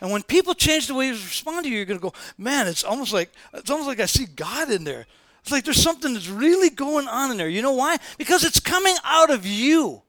And 0.00 0.10
when 0.10 0.22
people 0.22 0.54
change 0.54 0.86
the 0.86 0.94
way 0.94 1.10
they 1.10 1.16
respond 1.16 1.64
to 1.64 1.70
you, 1.70 1.76
you're 1.76 1.86
going 1.86 1.98
to 1.98 2.02
go, 2.02 2.12
man, 2.36 2.66
it's 2.66 2.84
almost 2.84 3.12
like 3.12 3.30
it's 3.52 3.70
almost 3.70 3.88
like 3.88 4.00
I 4.00 4.06
see 4.06 4.26
God 4.26 4.70
in 4.70 4.84
there. 4.84 5.06
It's 5.42 5.52
like 5.52 5.64
there's 5.64 5.82
something 5.82 6.14
that's 6.14 6.28
really 6.28 6.70
going 6.70 7.06
on 7.08 7.30
in 7.30 7.36
there. 7.36 7.48
You 7.48 7.62
know 7.62 7.72
why? 7.72 7.98
Because 8.18 8.44
it's 8.44 8.60
coming 8.60 8.96
out 9.04 9.30
of 9.30 9.46
you. 9.46 10.02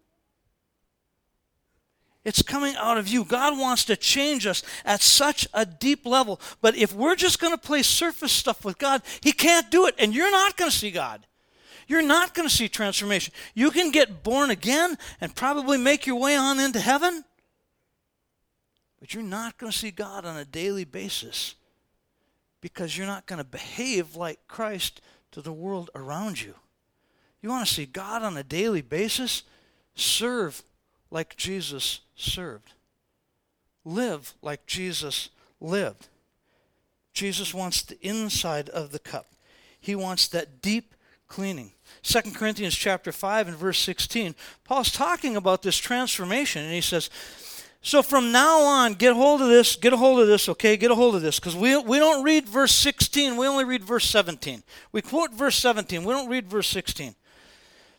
It's 2.24 2.42
coming 2.42 2.76
out 2.78 2.98
of 2.98 3.08
you. 3.08 3.24
God 3.24 3.58
wants 3.60 3.86
to 3.86 3.96
change 3.96 4.48
us 4.48 4.64
at 4.84 5.02
such 5.02 5.48
a 5.54 5.66
deep 5.66 6.06
level. 6.06 6.42
But 6.60 6.76
if 6.76 6.92
we're 6.94 7.16
just 7.16 7.40
going 7.40 7.54
to 7.54 7.58
play 7.58 7.84
surface 7.84 8.32
stuff 8.32 8.66
with 8.66 8.80
God, 8.80 9.04
He 9.22 9.32
can't 9.32 9.70
do 9.70 9.86
it. 9.86 9.96
And 10.00 10.14
you're 10.14 10.32
not 10.32 10.58
going 10.58 10.72
to 10.72 10.76
see 10.76 10.90
God 10.90 11.26
you're 11.88 12.02
not 12.02 12.34
going 12.34 12.48
to 12.48 12.54
see 12.54 12.68
transformation. 12.68 13.34
You 13.54 13.72
can 13.72 13.92
get 13.92 14.24
born 14.24 14.50
again 14.50 14.98
and 15.22 15.36
probably 15.36 15.78
make 15.78 16.06
your 16.06 16.20
way 16.20 16.36
on 16.36 16.60
into 16.60 16.80
heaven, 16.80 17.24
but 19.00 19.14
you're 19.14 19.24
not 19.24 19.58
going 19.58 19.72
to 19.72 19.78
see 19.78 19.92
God 19.92 20.26
on 20.26 20.38
a 20.38 20.46
daily 20.46 20.84
basis 20.84 21.56
because 22.62 22.98
you're 22.98 23.08
not 23.08 23.28
going 23.28 23.38
to 23.38 23.44
behave 23.44 24.16
like 24.16 24.40
Christ 24.48 25.02
to 25.32 25.42
the 25.42 25.54
world 25.54 25.92
around 25.94 26.42
you. 26.42 26.56
You 27.42 27.50
want 27.50 27.68
to 27.68 27.74
see 27.74 27.86
God 27.86 28.24
on 28.24 28.38
a 28.38 28.44
daily 28.44 28.82
basis? 28.82 29.44
Serve 29.94 30.64
like 31.12 31.36
Jesus 31.36 32.02
served. 32.16 32.74
Live 33.84 34.34
like 34.42 34.66
Jesus 34.66 35.30
lived. 35.62 36.08
Jesus 37.14 37.54
wants 37.54 37.82
the 37.84 38.00
inside 38.02 38.68
of 38.70 38.92
the 38.92 39.00
cup. 39.00 39.28
He 39.80 39.96
wants 39.96 40.28
that 40.30 40.62
deep 40.62 40.96
cleaning. 41.28 41.72
2 42.04 42.22
Corinthians 42.34 42.76
chapter 42.76 43.12
5 43.12 43.48
and 43.50 43.58
verse 43.58 43.80
16, 43.80 44.36
Paul's 44.64 44.92
talking 44.92 45.36
about 45.36 45.62
this 45.62 45.78
transformation, 45.78 46.64
and 46.64 46.74
he 46.74 46.82
says, 46.82 47.10
so 47.86 48.02
from 48.02 48.32
now 48.32 48.62
on, 48.62 48.96
get 48.96 49.14
hold 49.14 49.44
of 49.44 49.48
this, 49.48 49.76
get 49.76 49.94
a 49.94 49.98
hold 49.98 50.20
of 50.20 50.26
this, 50.26 50.50
okay? 50.50 50.76
Get 50.76 50.90
a 50.90 50.96
hold 50.96 51.16
of 51.16 51.22
this. 51.22 51.40
Because 51.40 51.56
we, 51.56 51.78
we 51.78 52.00
don't 52.00 52.24
read 52.24 52.50
verse 52.50 52.72
16, 52.72 53.38
we 53.38 53.46
only 53.46 53.64
read 53.64 53.84
verse 53.84 54.06
17. 54.06 54.64
We 54.92 55.04
quote 55.04 55.32
verse 55.32 55.56
17, 55.58 56.04
we 56.04 56.12
don't 56.12 56.28
read 56.28 56.48
verse 56.48 56.68
16. 56.68 57.14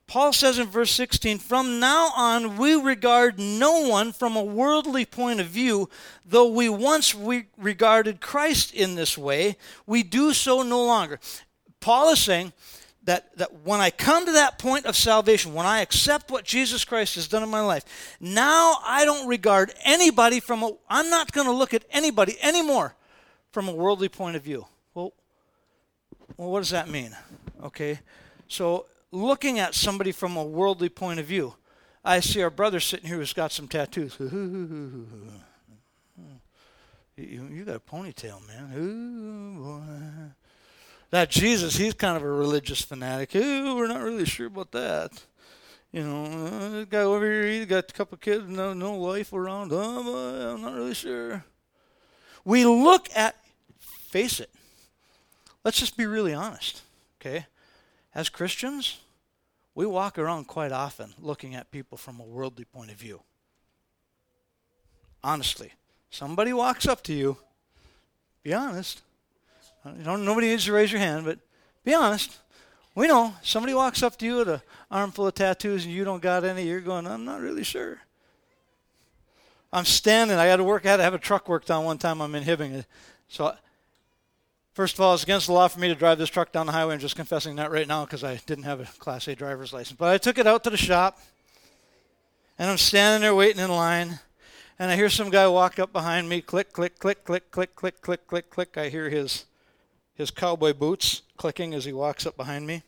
Paul 0.08 0.32
says 0.32 0.58
in 0.58 0.66
verse 0.66 0.90
16, 0.90 1.38
From 1.38 1.78
now 1.78 2.10
on, 2.16 2.56
we 2.56 2.74
regard 2.74 3.38
no 3.38 3.86
one 3.86 4.12
from 4.12 4.34
a 4.34 4.42
worldly 4.42 5.04
point 5.04 5.40
of 5.40 5.46
view, 5.46 5.88
though 6.24 6.48
we 6.48 6.68
once 6.68 7.14
re- 7.14 7.46
regarded 7.56 8.20
Christ 8.20 8.74
in 8.74 8.96
this 8.96 9.16
way, 9.16 9.56
we 9.86 10.02
do 10.02 10.32
so 10.32 10.62
no 10.62 10.84
longer. 10.84 11.20
Paul 11.78 12.10
is 12.10 12.18
saying, 12.18 12.52
that, 13.06 13.34
that 13.38 13.64
when 13.64 13.80
I 13.80 13.90
come 13.90 14.26
to 14.26 14.32
that 14.32 14.58
point 14.58 14.84
of 14.84 14.96
salvation, 14.96 15.54
when 15.54 15.64
I 15.64 15.80
accept 15.80 16.30
what 16.30 16.44
Jesus 16.44 16.84
Christ 16.84 17.14
has 17.14 17.28
done 17.28 17.42
in 17.42 17.48
my 17.48 17.60
life, 17.60 18.16
now 18.20 18.78
I 18.84 19.04
don't 19.04 19.28
regard 19.28 19.72
anybody 19.84 20.40
from 20.40 20.62
a, 20.62 20.72
I'm 20.90 21.08
not 21.08 21.32
going 21.32 21.46
to 21.46 21.52
look 21.52 21.72
at 21.72 21.84
anybody 21.90 22.36
anymore 22.42 22.94
from 23.52 23.68
a 23.68 23.72
worldly 23.72 24.08
point 24.08 24.34
of 24.36 24.42
view. 24.42 24.66
Well, 24.92 25.12
well, 26.36 26.50
what 26.50 26.58
does 26.60 26.70
that 26.70 26.88
mean? 26.88 27.16
Okay, 27.62 28.00
so 28.48 28.86
looking 29.12 29.60
at 29.60 29.74
somebody 29.74 30.10
from 30.10 30.36
a 30.36 30.44
worldly 30.44 30.88
point 30.88 31.20
of 31.20 31.26
view, 31.26 31.54
I 32.04 32.18
see 32.20 32.42
our 32.42 32.50
brother 32.50 32.80
sitting 32.80 33.06
here 33.06 33.18
who's 33.18 33.32
got 33.32 33.52
some 33.52 33.68
tattoos. 33.68 34.16
you, 34.20 34.28
you 37.16 37.64
got 37.64 37.76
a 37.76 37.80
ponytail, 37.80 38.46
man. 38.46 38.72
Ooh, 38.76 39.62
boy. 39.62 39.80
That 41.10 41.30
Jesus, 41.30 41.76
he's 41.76 41.94
kind 41.94 42.16
of 42.16 42.22
a 42.22 42.30
religious 42.30 42.82
fanatic. 42.82 43.34
Ooh, 43.36 43.76
we're 43.76 43.86
not 43.86 44.02
really 44.02 44.24
sure 44.24 44.48
about 44.48 44.72
that. 44.72 45.12
You 45.92 46.02
know, 46.02 46.24
uh, 46.24 46.68
this 46.70 46.84
guy 46.86 46.98
over 46.98 47.24
here, 47.24 47.46
he's 47.46 47.66
got 47.66 47.90
a 47.90 47.92
couple 47.94 48.18
kids, 48.18 48.48
no, 48.48 48.74
no 48.74 48.94
wife 48.94 49.32
around. 49.32 49.72
Oh, 49.72 50.54
I'm 50.54 50.62
not 50.62 50.74
really 50.74 50.94
sure. 50.94 51.44
We 52.44 52.64
look 52.64 53.08
at, 53.14 53.36
face 53.78 54.40
it, 54.40 54.50
let's 55.64 55.78
just 55.78 55.96
be 55.96 56.06
really 56.06 56.34
honest, 56.34 56.82
okay? 57.20 57.46
As 58.14 58.28
Christians, 58.28 58.98
we 59.74 59.86
walk 59.86 60.18
around 60.18 60.46
quite 60.48 60.72
often 60.72 61.14
looking 61.18 61.54
at 61.54 61.70
people 61.70 61.96
from 61.98 62.20
a 62.20 62.24
worldly 62.24 62.64
point 62.64 62.90
of 62.90 62.96
view. 62.96 63.22
Honestly, 65.24 65.72
somebody 66.10 66.52
walks 66.52 66.86
up 66.86 67.02
to 67.04 67.12
you, 67.12 67.38
be 68.42 68.52
honest, 68.52 69.02
don't, 70.03 70.25
nobody 70.25 70.49
needs 70.49 70.64
to 70.64 70.72
raise 70.72 70.90
your 70.90 71.01
hand, 71.01 71.25
but 71.25 71.38
be 71.85 71.94
honest. 71.94 72.38
We 72.94 73.09
know 73.09 73.35
somebody 73.42 73.75
walks 73.75 74.03
up 74.03 74.16
to 74.18 74.25
you 74.25 74.37
with 74.37 74.49
an 74.49 74.62
armful 74.90 75.27
of 75.27 75.35
tattoos 75.35 75.85
and 75.85 75.92
you 75.92 76.03
don't 76.03 76.22
got 76.22 76.44
any. 76.44 76.66
You're 76.66 76.81
going, 76.81 77.07
I'm 77.07 77.27
not 77.27 77.42
really 77.42 77.62
sure. 77.62 77.99
I'm 79.72 79.85
standing. 79.85 80.38
I 80.38 80.46
got 80.46 80.57
to 80.57 80.64
work. 80.64 80.87
I 80.87 80.92
had 80.92 80.96
to 80.96 81.03
have 81.03 81.12
a 81.12 81.18
truck 81.18 81.49
worked 81.49 81.70
on 81.70 81.85
one 81.85 81.99
time. 81.99 82.22
I'm 82.22 82.35
in 82.35 82.44
Hibbing. 82.44 82.87
So, 83.29 83.55
first 84.72 84.94
of 84.94 85.01
all, 85.01 85.12
it's 85.12 85.25
against 85.25 85.49
the 85.49 85.53
law 85.53 85.68
for 85.68 85.79
me 85.79 85.88
to 85.88 85.94
drive 85.94 86.16
this 86.16 86.31
truck 86.31 86.53
down 86.53 86.64
the 86.64 86.72
highway. 86.72 86.94
I'm 86.94 87.01
just 87.01 87.16
confessing 87.16 87.57
that 87.57 87.70
right 87.70 87.87
now 87.87 88.07
because 88.07 88.25
I 88.25 88.37
didn't 88.46 88.64
have 88.64 88.81
a 88.81 88.85
Class 88.99 89.29
A 89.29 89.35
driver's 89.35 89.75
license. 89.75 89.99
But 89.99 90.09
I 90.09 90.16
took 90.16 90.38
it 90.38 90.46
out 90.46 90.64
to 90.64 90.70
the 90.70 90.79
shop, 90.79 91.18
and 92.59 92.70
I'm 92.70 92.79
standing 92.79 93.20
there 93.20 93.35
waiting 93.35 93.62
in 93.62 93.70
line. 93.70 94.20
And 94.79 94.90
I 94.90 94.96
hear 94.96 95.11
some 95.11 95.31
guy 95.31 95.46
walk 95.49 95.79
up 95.79 95.92
behind 95.92 96.29
me. 96.29 96.40
Click, 96.40 96.72
click, 96.72 96.99
click, 96.99 97.25
click, 97.25 97.51
click, 97.51 97.75
click, 97.75 98.01
click, 98.01 98.27
click, 98.27 98.51
click. 98.51 98.79
I 98.79 98.88
hear 98.88 99.11
his 99.11 99.44
his 100.16 100.31
cowboy 100.31 100.72
boots 100.72 101.22
clicking 101.37 101.74
as 101.74 101.85
he 101.85 101.92
walks 101.92 102.26
up 102.26 102.37
behind 102.37 102.66
me. 102.66 102.83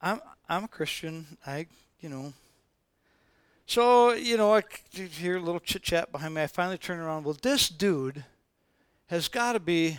I'm 0.00 0.20
I'm 0.48 0.64
a 0.64 0.68
Christian. 0.68 1.26
I, 1.46 1.66
you 2.00 2.08
know. 2.08 2.32
So, 3.66 4.12
you 4.12 4.36
know, 4.36 4.54
I 4.54 4.62
hear 4.92 5.36
a 5.36 5.40
little 5.40 5.58
chit 5.58 5.82
chat 5.82 6.12
behind 6.12 6.34
me. 6.34 6.42
I 6.42 6.46
finally 6.46 6.78
turn 6.78 7.00
around. 7.00 7.24
Well, 7.24 7.36
this 7.42 7.68
dude 7.68 8.24
has 9.08 9.26
got 9.26 9.54
to 9.54 9.60
be, 9.60 9.98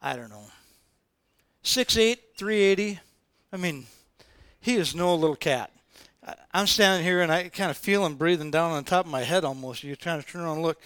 I 0.00 0.14
don't 0.14 0.30
know, 0.30 0.44
6'8, 1.64 2.18
380. 2.36 3.00
I 3.52 3.56
mean, 3.56 3.86
he 4.60 4.76
is 4.76 4.94
no 4.94 5.12
little 5.16 5.34
cat. 5.34 5.72
I'm 6.52 6.66
standing 6.66 7.04
here 7.04 7.22
and 7.22 7.32
I 7.32 7.48
kind 7.48 7.70
of 7.70 7.76
feel 7.76 8.04
him 8.04 8.16
breathing 8.16 8.50
down 8.50 8.72
on 8.72 8.84
top 8.84 9.06
of 9.06 9.10
my 9.10 9.22
head 9.22 9.44
almost. 9.44 9.82
You're 9.82 9.96
trying 9.96 10.22
to 10.22 10.26
turn 10.26 10.42
around 10.42 10.56
and 10.56 10.62
look. 10.62 10.80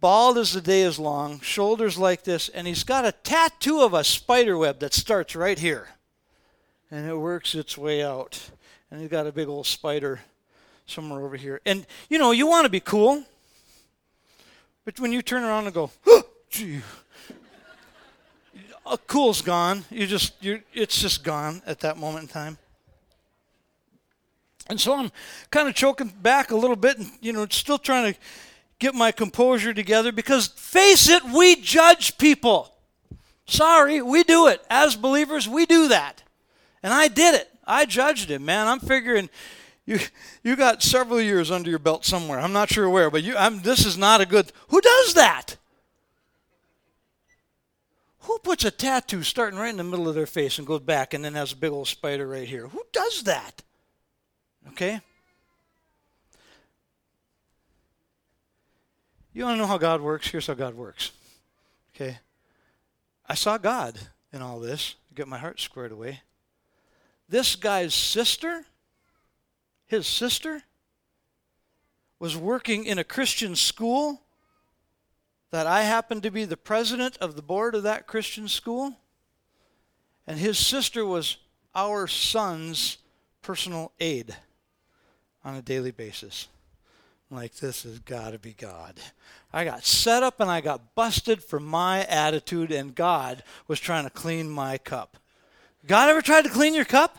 Bald 0.00 0.38
as 0.38 0.52
the 0.52 0.60
day 0.60 0.82
is 0.82 0.98
long, 0.98 1.40
shoulders 1.40 1.98
like 1.98 2.22
this, 2.22 2.48
and 2.48 2.66
he's 2.66 2.84
got 2.84 3.04
a 3.04 3.12
tattoo 3.12 3.80
of 3.80 3.92
a 3.92 4.04
spider 4.04 4.56
web 4.56 4.78
that 4.80 4.94
starts 4.94 5.34
right 5.34 5.58
here. 5.58 5.88
And 6.90 7.08
it 7.08 7.16
works 7.16 7.54
its 7.54 7.76
way 7.76 8.02
out. 8.02 8.50
And 8.90 9.00
he's 9.00 9.10
got 9.10 9.26
a 9.26 9.32
big 9.32 9.48
old 9.48 9.66
spider 9.66 10.20
somewhere 10.86 11.24
over 11.24 11.36
here. 11.36 11.60
And, 11.66 11.86
you 12.08 12.18
know, 12.18 12.30
you 12.30 12.46
want 12.46 12.64
to 12.64 12.70
be 12.70 12.80
cool. 12.80 13.24
But 14.84 14.98
when 14.98 15.12
you 15.12 15.22
turn 15.22 15.44
around 15.44 15.66
and 15.66 15.74
go, 15.74 15.90
oh, 16.06 16.22
gee, 16.50 16.80
cool's 19.06 19.42
gone. 19.42 19.84
You 19.90 20.06
just, 20.06 20.42
you 20.42 20.62
it's 20.72 21.00
just 21.00 21.22
gone 21.22 21.62
at 21.66 21.80
that 21.80 21.96
moment 21.96 22.22
in 22.22 22.28
time. 22.28 22.58
And 24.70 24.80
so 24.80 24.96
I'm 24.96 25.10
kind 25.50 25.68
of 25.68 25.74
choking 25.74 26.08
back 26.22 26.52
a 26.52 26.56
little 26.56 26.76
bit 26.76 26.98
and, 26.98 27.10
you 27.20 27.32
know, 27.32 27.46
still 27.50 27.78
trying 27.78 28.12
to 28.12 28.18
get 28.78 28.94
my 28.94 29.10
composure 29.10 29.74
together 29.74 30.12
because, 30.12 30.46
face 30.46 31.08
it, 31.08 31.24
we 31.24 31.56
judge 31.56 32.16
people. 32.18 32.72
Sorry, 33.46 34.00
we 34.00 34.22
do 34.22 34.46
it. 34.46 34.64
As 34.70 34.94
believers, 34.94 35.48
we 35.48 35.66
do 35.66 35.88
that. 35.88 36.22
And 36.84 36.94
I 36.94 37.08
did 37.08 37.34
it. 37.34 37.50
I 37.66 37.84
judged 37.84 38.30
him, 38.30 38.44
man. 38.44 38.68
I'm 38.68 38.78
figuring 38.80 39.28
you 39.86 39.98
you 40.44 40.54
got 40.54 40.82
several 40.82 41.20
years 41.20 41.50
under 41.50 41.68
your 41.68 41.78
belt 41.80 42.04
somewhere. 42.04 42.38
I'm 42.38 42.52
not 42.52 42.70
sure 42.70 42.88
where, 42.88 43.10
but 43.10 43.24
you 43.24 43.36
I'm 43.36 43.60
this 43.60 43.84
is 43.84 43.98
not 43.98 44.20
a 44.20 44.26
good 44.26 44.52
Who 44.68 44.80
does 44.80 45.14
that? 45.14 45.56
Who 48.20 48.38
puts 48.38 48.64
a 48.64 48.70
tattoo 48.70 49.24
starting 49.24 49.58
right 49.58 49.70
in 49.70 49.76
the 49.76 49.84
middle 49.84 50.08
of 50.08 50.14
their 50.14 50.26
face 50.26 50.58
and 50.58 50.66
goes 50.66 50.80
back 50.80 51.12
and 51.12 51.24
then 51.24 51.34
has 51.34 51.52
a 51.52 51.56
big 51.56 51.72
old 51.72 51.88
spider 51.88 52.28
right 52.28 52.46
here? 52.46 52.68
Who 52.68 52.82
does 52.92 53.24
that? 53.24 53.62
Okay? 54.68 55.00
You 59.32 59.44
want 59.44 59.54
to 59.54 59.58
know 59.58 59.66
how 59.66 59.78
God 59.78 60.00
works? 60.00 60.28
Here's 60.28 60.46
how 60.46 60.54
God 60.54 60.74
works. 60.74 61.12
Okay? 61.94 62.18
I 63.26 63.34
saw 63.34 63.58
God 63.58 63.98
in 64.32 64.42
all 64.42 64.58
this, 64.58 64.96
get 65.14 65.28
my 65.28 65.38
heart 65.38 65.60
squared 65.60 65.92
away. 65.92 66.20
This 67.28 67.54
guy's 67.56 67.94
sister, 67.94 68.64
his 69.86 70.06
sister, 70.06 70.62
was 72.18 72.36
working 72.36 72.84
in 72.84 72.98
a 72.98 73.04
Christian 73.04 73.54
school 73.54 74.20
that 75.50 75.66
I 75.66 75.82
happened 75.82 76.22
to 76.24 76.30
be 76.30 76.44
the 76.44 76.56
president 76.56 77.16
of 77.18 77.36
the 77.36 77.42
board 77.42 77.74
of 77.74 77.84
that 77.84 78.06
Christian 78.06 78.48
school. 78.48 78.96
And 80.26 80.38
his 80.38 80.58
sister 80.58 81.04
was 81.04 81.38
our 81.74 82.06
son's 82.06 82.98
personal 83.42 83.92
aide 84.00 84.36
on 85.44 85.54
a 85.54 85.62
daily 85.62 85.90
basis. 85.90 86.48
Like, 87.30 87.54
this 87.54 87.84
has 87.84 88.00
got 88.00 88.30
to 88.30 88.38
be 88.40 88.54
God. 88.54 88.98
I 89.52 89.64
got 89.64 89.84
set 89.84 90.24
up 90.24 90.40
and 90.40 90.50
I 90.50 90.60
got 90.60 90.96
busted 90.96 91.44
for 91.44 91.60
my 91.60 92.04
attitude, 92.06 92.72
and 92.72 92.94
God 92.94 93.44
was 93.68 93.78
trying 93.78 94.02
to 94.04 94.10
clean 94.10 94.50
my 94.50 94.78
cup. 94.78 95.16
God 95.86 96.08
ever 96.08 96.22
tried 96.22 96.42
to 96.42 96.50
clean 96.50 96.74
your 96.74 96.84
cup? 96.84 97.18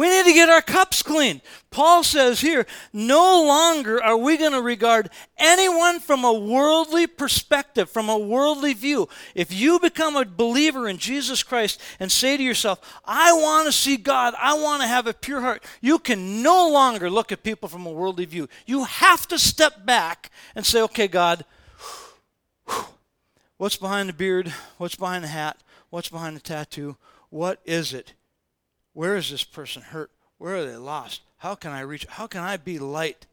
We 0.00 0.08
need 0.08 0.24
to 0.24 0.32
get 0.32 0.48
our 0.48 0.62
cups 0.62 1.02
clean. 1.02 1.42
Paul 1.70 2.02
says 2.02 2.40
here, 2.40 2.64
no 2.90 3.44
longer 3.46 4.02
are 4.02 4.16
we 4.16 4.38
going 4.38 4.52
to 4.52 4.62
regard 4.62 5.10
anyone 5.36 6.00
from 6.00 6.24
a 6.24 6.32
worldly 6.32 7.06
perspective, 7.06 7.90
from 7.90 8.08
a 8.08 8.16
worldly 8.16 8.72
view. 8.72 9.10
If 9.34 9.52
you 9.52 9.78
become 9.78 10.16
a 10.16 10.24
believer 10.24 10.88
in 10.88 10.96
Jesus 10.96 11.42
Christ 11.42 11.82
and 12.00 12.10
say 12.10 12.38
to 12.38 12.42
yourself, 12.42 12.80
I 13.04 13.34
want 13.34 13.66
to 13.66 13.72
see 13.72 13.98
God, 13.98 14.32
I 14.38 14.54
want 14.54 14.80
to 14.80 14.88
have 14.88 15.06
a 15.06 15.12
pure 15.12 15.42
heart, 15.42 15.62
you 15.82 15.98
can 15.98 16.42
no 16.42 16.66
longer 16.70 17.10
look 17.10 17.30
at 17.30 17.42
people 17.42 17.68
from 17.68 17.84
a 17.84 17.92
worldly 17.92 18.24
view. 18.24 18.48
You 18.64 18.84
have 18.84 19.28
to 19.28 19.38
step 19.38 19.84
back 19.84 20.30
and 20.54 20.64
say, 20.64 20.80
okay, 20.80 21.08
God, 21.08 21.44
what's 23.58 23.76
behind 23.76 24.08
the 24.08 24.14
beard? 24.14 24.50
What's 24.78 24.96
behind 24.96 25.24
the 25.24 25.28
hat? 25.28 25.58
What's 25.90 26.08
behind 26.08 26.36
the 26.36 26.40
tattoo? 26.40 26.96
What 27.28 27.60
is 27.66 27.92
it? 27.92 28.14
Where 29.00 29.16
is 29.16 29.30
this 29.30 29.44
person 29.44 29.80
hurt? 29.80 30.10
Where 30.36 30.56
are 30.56 30.66
they 30.66 30.76
lost? 30.76 31.22
How 31.38 31.54
can 31.54 31.70
I 31.70 31.80
reach? 31.80 32.04
How 32.04 32.26
can 32.26 32.42
I 32.42 32.58
be 32.58 32.78
light 32.78 33.24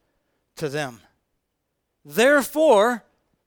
to 0.56 0.70
them? 0.70 1.02
Therefore, 2.06 3.04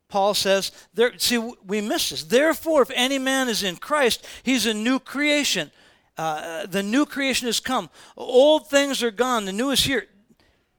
Paul 0.06 0.34
says, 0.34 0.70
there, 0.92 1.18
see, 1.18 1.38
we 1.38 1.80
miss 1.80 2.10
this. 2.10 2.24
Therefore, 2.24 2.82
if 2.82 2.90
any 2.94 3.18
man 3.18 3.48
is 3.48 3.62
in 3.62 3.76
Christ, 3.76 4.26
he's 4.42 4.66
a 4.66 4.74
new 4.74 4.98
creation. 4.98 5.70
Uh, 6.18 6.66
the 6.66 6.82
new 6.82 7.06
creation 7.06 7.46
has 7.46 7.58
come. 7.58 7.88
Old 8.18 8.68
things 8.68 9.02
are 9.02 9.10
gone. 9.10 9.46
The 9.46 9.52
new 9.54 9.70
is 9.70 9.82
here. 9.82 10.04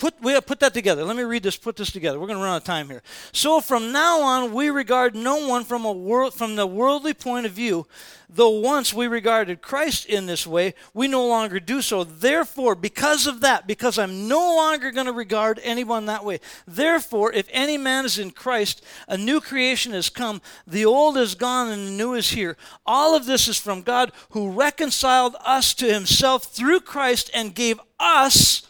Put, 0.02 0.20
we 0.20 0.42
put 0.42 0.60
that 0.62 0.74
together. 0.74 1.04
Let 1.04 1.16
me 1.16 1.22
read 1.22 1.44
this, 1.44 1.58
put 1.58 1.76
this 1.76 1.92
together. 1.92 2.20
We're 2.20 2.26
going 2.26 2.40
to 2.40 2.44
run 2.44 2.56
out 2.56 2.58
of 2.58 2.64
time 2.64 2.90
here. 2.90 3.04
So 3.34 3.62
from 3.62 3.92
now 3.92 4.22
on, 4.22 4.52
we 4.52 4.72
regard 4.72 5.16
no 5.16 5.48
one 5.48 5.64
from, 5.64 5.86
a 5.86 5.92
world, 5.92 6.34
from 6.34 6.56
the 6.56 6.66
worldly 6.66 7.14
point 7.14 7.46
of 7.46 7.52
view. 7.52 7.86
Though 8.28 8.50
once 8.50 8.96
we 8.96 9.06
regarded 9.06 9.62
Christ 9.62 10.08
in 10.08 10.26
this 10.26 10.48
way, 10.48 10.74
we 10.96 11.08
no 11.08 11.28
longer 11.28 11.60
do 11.60 11.84
so. 11.84 12.04
Therefore, 12.04 12.74
because 12.74 13.28
of 13.28 13.42
that, 13.42 13.68
because 13.68 14.00
I'm 14.00 14.28
no 14.28 14.40
longer 14.40 14.90
going 14.90 15.06
to 15.06 15.12
regard 15.12 15.60
anyone 15.62 16.08
that 16.08 16.26
way, 16.26 16.40
therefore, 16.66 17.32
if 17.32 17.48
any 17.52 17.78
man 17.78 18.04
is 18.04 18.18
in 18.18 18.32
Christ, 18.32 18.84
a 19.08 19.20
new 19.20 19.40
creation 19.40 19.92
has 19.92 20.10
come. 20.10 20.42
The 20.66 20.84
old 20.84 21.16
is 21.16 21.36
gone 21.36 21.68
and 21.68 21.86
the 21.86 21.92
new 21.92 22.16
is 22.16 22.32
here. 22.32 22.58
All 22.88 23.16
of 23.16 23.28
this 23.28 23.48
is 23.48 23.60
from 23.60 23.84
God 23.84 24.12
who 24.32 24.50
reconciled 24.50 25.36
us 25.46 25.76
to 25.76 25.94
himself 25.94 26.46
through 26.46 26.80
Christ 26.80 27.30
and 27.36 27.54
gave 27.54 27.80
us 28.00 28.64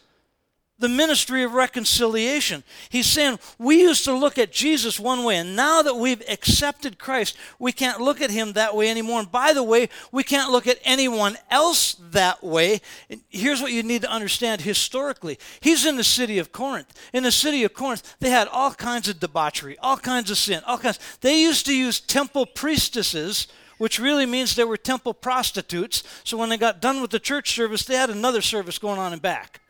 the 0.82 0.90
ministry 0.90 1.44
of 1.44 1.54
reconciliation. 1.54 2.64
He's 2.90 3.06
saying 3.06 3.40
we 3.58 3.82
used 3.82 4.04
to 4.06 4.14
look 4.14 4.38
at 4.38 4.52
Jesus 4.52 5.00
one 5.00 5.24
way, 5.24 5.38
and 5.38 5.56
now 5.56 5.82
that 5.84 5.96
we've 5.96 6.22
accepted 6.28 6.98
Christ, 6.98 7.38
we 7.60 7.72
can't 7.72 8.02
look 8.02 8.20
at 8.20 8.32
him 8.32 8.54
that 8.54 8.76
way 8.76 8.90
anymore. 8.90 9.20
And 9.22 9.32
by 9.32 9.54
the 9.54 9.64
way, 9.64 9.90
we 10.12 10.24
can't 10.24 10.52
look 10.52 10.68
at 10.68 10.80
anyone 10.84 11.38
else 11.50 11.96
that 12.12 12.44
way. 12.44 12.82
Here's 13.30 13.62
what 13.62 13.72
you 13.72 13.84
need 13.84 14.02
to 14.02 14.12
understand 14.12 14.62
historically 14.62 15.40
He's 15.62 15.86
in 15.86 15.96
the 15.96 16.04
city 16.04 16.40
of 16.40 16.52
Corinth. 16.52 16.94
In 17.14 17.24
the 17.24 17.32
city 17.32 17.64
of 17.64 17.74
Corinth, 17.74 18.16
they 18.20 18.32
had 18.32 18.48
all 18.48 18.72
kinds 18.72 19.08
of 19.08 19.20
debauchery, 19.20 19.78
all 19.80 19.98
kinds 19.98 20.32
of 20.32 20.38
sin, 20.38 20.62
all 20.66 20.78
kinds. 20.78 21.00
They 21.22 21.42
used 21.42 21.66
to 21.68 21.78
use 21.78 22.00
temple 22.00 22.46
priestesses 22.46 23.48
which 23.78 23.98
really 23.98 24.28
means 24.28 24.54
they 24.54 24.64
were 24.64 24.78
temple 24.78 25.12
prostitutes. 25.12 26.04
So 26.24 26.38
when 26.38 26.50
they 26.50 26.58
got 26.58 26.82
done 26.82 27.02
with 27.02 27.10
the 27.10 27.18
church 27.18 27.56
service, 27.56 27.84
they 27.84 27.96
had 27.96 28.12
another 28.12 28.40
service 28.40 28.78
going 28.78 29.00
on 29.00 29.12
in 29.12 29.18
back. 29.18 29.61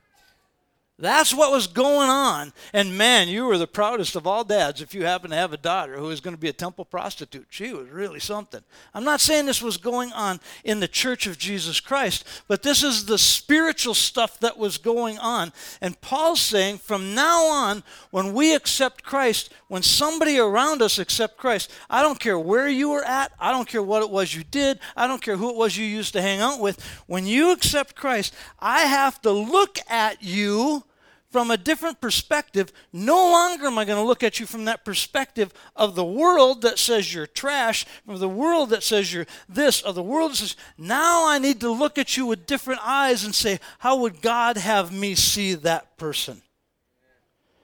That's 1.02 1.34
what 1.34 1.52
was 1.52 1.66
going 1.66 2.12
on. 2.12 2.54
And 2.74 2.96
man, 2.96 3.28
you 3.28 3.46
were 3.46 3.58
the 3.58 3.66
proudest 3.66 4.16
of 4.16 4.28
all 4.28 4.44
dads 4.44 4.82
if 4.82 4.94
you 4.94 5.04
happen 5.04 5.32
to 5.32 5.36
have 5.36 5.52
a 5.52 5.58
daughter 5.58 5.98
who 5.98 6.04
was 6.04 6.22
going 6.22 6.36
to 6.36 6.40
be 6.40 6.48
a 6.48 6.54
temple 6.54 6.86
prostitute. 6.86 7.48
She 7.50 7.74
was 7.74 7.90
really 7.90 8.20
something. 8.20 8.62
I'm 8.94 9.04
not 9.04 9.20
saying 9.20 9.48
this 9.48 9.64
was 9.64 9.78
going 9.78 10.14
on 10.14 10.40
in 10.64 10.80
the 10.80 10.88
church 10.88 11.26
of 11.26 11.40
Jesus 11.40 11.80
Christ, 11.80 12.24
but 12.48 12.62
this 12.62 12.84
is 12.84 13.06
the 13.06 13.18
spiritual 13.18 13.96
stuff 13.96 14.40
that 14.42 14.60
was 14.60 14.78
going 14.78 15.18
on. 15.18 15.52
And 15.82 16.00
Paul's 16.02 16.40
saying 16.40 16.78
from 16.78 17.16
now 17.16 17.46
on, 17.46 17.82
when 18.12 18.34
we 18.34 18.54
accept 18.54 19.04
Christ, 19.04 19.52
when 19.70 19.82
somebody 19.82 20.38
around 20.38 20.84
us 20.84 21.00
accept 21.00 21.36
Christ, 21.36 21.72
I 21.90 22.04
don't 22.04 22.20
care 22.20 22.38
where 22.38 22.70
you 22.70 22.90
were 22.90 23.04
at, 23.04 23.32
I 23.40 23.52
don't 23.52 23.68
care 23.68 23.82
what 23.82 24.04
it 24.04 24.12
was 24.12 24.36
you 24.36 24.44
did, 24.44 24.78
I 24.96 25.08
don't 25.08 25.22
care 25.22 25.38
who 25.38 25.50
it 25.50 25.56
was 25.56 25.76
you 25.76 25.86
used 25.86 26.14
to 26.14 26.22
hang 26.22 26.42
out 26.42 26.60
with. 26.60 26.80
When 27.08 27.26
you 27.26 27.52
accept 27.52 27.96
Christ, 27.96 28.36
I 28.60 28.82
have 28.82 29.20
to 29.24 29.32
look 29.32 29.80
at 29.90 30.22
you 30.22 30.84
from 31.32 31.50
a 31.50 31.58
different 31.58 32.02
perspective. 32.02 32.72
No 32.92 33.16
longer 33.16 33.68
am 33.68 33.78
I 33.78 33.86
going 33.86 33.98
to 33.98 34.08
look 34.08 34.22
at 34.22 34.40
you 34.40 34.46
from 34.46 34.66
that 34.66 34.84
perspective 34.84 35.54
of 35.76 35.96
the 35.96 36.06
world 36.06 36.62
that 36.62 36.78
says 36.78 37.14
you're 37.14 37.26
trash, 37.26 37.86
of 38.08 38.20
the 38.20 38.30
world 38.30 38.70
that 38.72 38.84
says 38.84 39.14
you're 39.14 39.28
this, 39.48 39.82
of 39.82 39.96
the 39.96 40.04
world 40.04 40.32
that 40.32 40.38
says, 40.38 40.56
now 40.78 41.28
I 41.28 41.40
need 41.40 41.62
to 41.62 41.72
look 41.72 41.98
at 41.98 42.18
you 42.18 42.26
with 42.26 42.46
different 42.46 42.82
eyes 42.84 43.24
and 43.24 43.34
say, 43.34 43.60
how 43.80 43.98
would 43.98 44.22
God 44.22 44.58
have 44.58 44.92
me 44.92 45.16
see 45.16 45.54
that 45.56 45.98
person? 45.98 46.42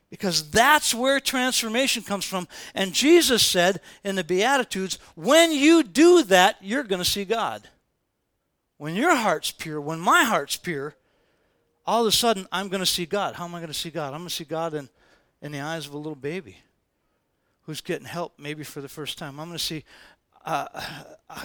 Because 0.09 0.49
that's 0.49 0.93
where 0.93 1.19
transformation 1.19 2.01
comes 2.01 2.23
from. 2.23 2.47
And 2.73 2.93
Jesus 2.93 3.45
said 3.45 3.81
in 4.05 4.15
the 4.15 4.23
Beatitudes, 4.23 4.99
when 5.15 5.51
you 5.51 5.83
do 5.83 6.23
that, 6.23 6.55
you're 6.61 6.83
going 6.83 7.03
to 7.03 7.09
see 7.09 7.25
God. 7.25 7.67
When 8.77 8.95
your 8.95 9.15
heart's 9.15 9.51
pure, 9.51 9.81
when 9.81 9.99
my 9.99 10.23
heart's 10.23 10.55
pure, 10.55 10.95
all 11.87 12.01
of 12.01 12.07
a 12.07 12.11
sudden 12.11 12.45
I'm 12.51 12.67
going 12.67 12.81
to 12.81 12.85
see 12.85 13.05
God. 13.05 13.35
How 13.35 13.45
am 13.45 13.55
I 13.55 13.59
going 13.59 13.71
to 13.71 13.73
see 13.73 13.89
God? 13.89 14.13
I'm 14.13 14.19
going 14.19 14.29
to 14.29 14.35
see 14.35 14.43
God 14.43 14.73
in, 14.73 14.89
in 15.41 15.51
the 15.51 15.61
eyes 15.61 15.87
of 15.87 15.93
a 15.93 15.97
little 15.97 16.15
baby 16.15 16.57
who's 17.61 17.81
getting 17.81 18.05
help 18.05 18.33
maybe 18.37 18.63
for 18.63 18.81
the 18.81 18.89
first 18.89 19.17
time. 19.17 19.39
I'm 19.39 19.47
going 19.47 19.57
to 19.57 19.63
see 19.63 19.83
uh, 20.45 20.67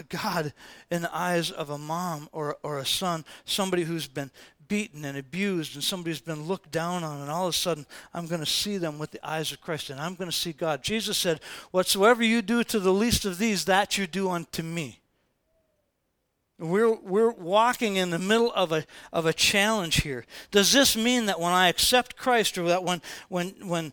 God 0.09 0.53
in 0.91 1.03
the 1.03 1.17
eyes 1.17 1.51
of 1.51 1.71
a 1.71 1.79
mom 1.79 2.29
or, 2.33 2.57
or 2.63 2.79
a 2.79 2.87
son, 2.87 3.25
somebody 3.45 3.85
who's 3.85 4.09
been 4.09 4.31
beaten 4.69 5.05
and 5.05 5.19
abused 5.19 5.75
and 5.75 5.85
somebody 5.85 6.11
who's 6.11 6.21
been 6.21 6.45
looked 6.45 6.71
down 6.71 7.05
on, 7.05 7.21
and 7.21 7.31
all 7.31 7.47
of 7.47 7.55
a 7.55 7.57
sudden 7.57 7.85
I'm 8.15 8.27
going 8.27 8.41
to 8.41 8.47
see 8.47 8.79
them 8.79 8.99
with 8.99 9.11
the 9.11 9.29
eyes 9.29 9.53
of 9.53 9.61
Christ 9.61 9.91
and 9.91 10.01
I'm 10.01 10.15
going 10.15 10.31
to 10.31 10.37
see 10.37 10.53
God. 10.53 10.83
Jesus 10.83 11.19
said, 11.19 11.41
Whatsoever 11.73 12.23
you 12.23 12.43
do 12.43 12.65
to 12.65 12.81
the 12.81 12.93
least 12.93 13.25
of 13.25 13.39
these, 13.39 13.65
that 13.67 13.99
you 13.99 14.07
do 14.07 14.31
unto 14.31 14.63
me. 14.63 15.02
We're, 16.63 16.95
we're 16.95 17.33
walking 17.33 17.97
in 17.97 18.11
the 18.11 18.21
middle 18.21 18.53
of 18.53 18.71
a, 18.71 18.85
of 19.13 19.27
a 19.27 19.33
challenge 19.33 20.03
here. 20.03 20.25
Does 20.53 20.73
this 20.73 20.97
mean 20.97 21.27
that 21.27 21.41
when 21.41 21.53
I 21.53 21.69
accept 21.69 22.17
Christ, 22.17 22.57
or 22.57 22.69
that 22.69 22.85
when, 22.85 23.03
when, 23.29 23.49
when 23.67 23.93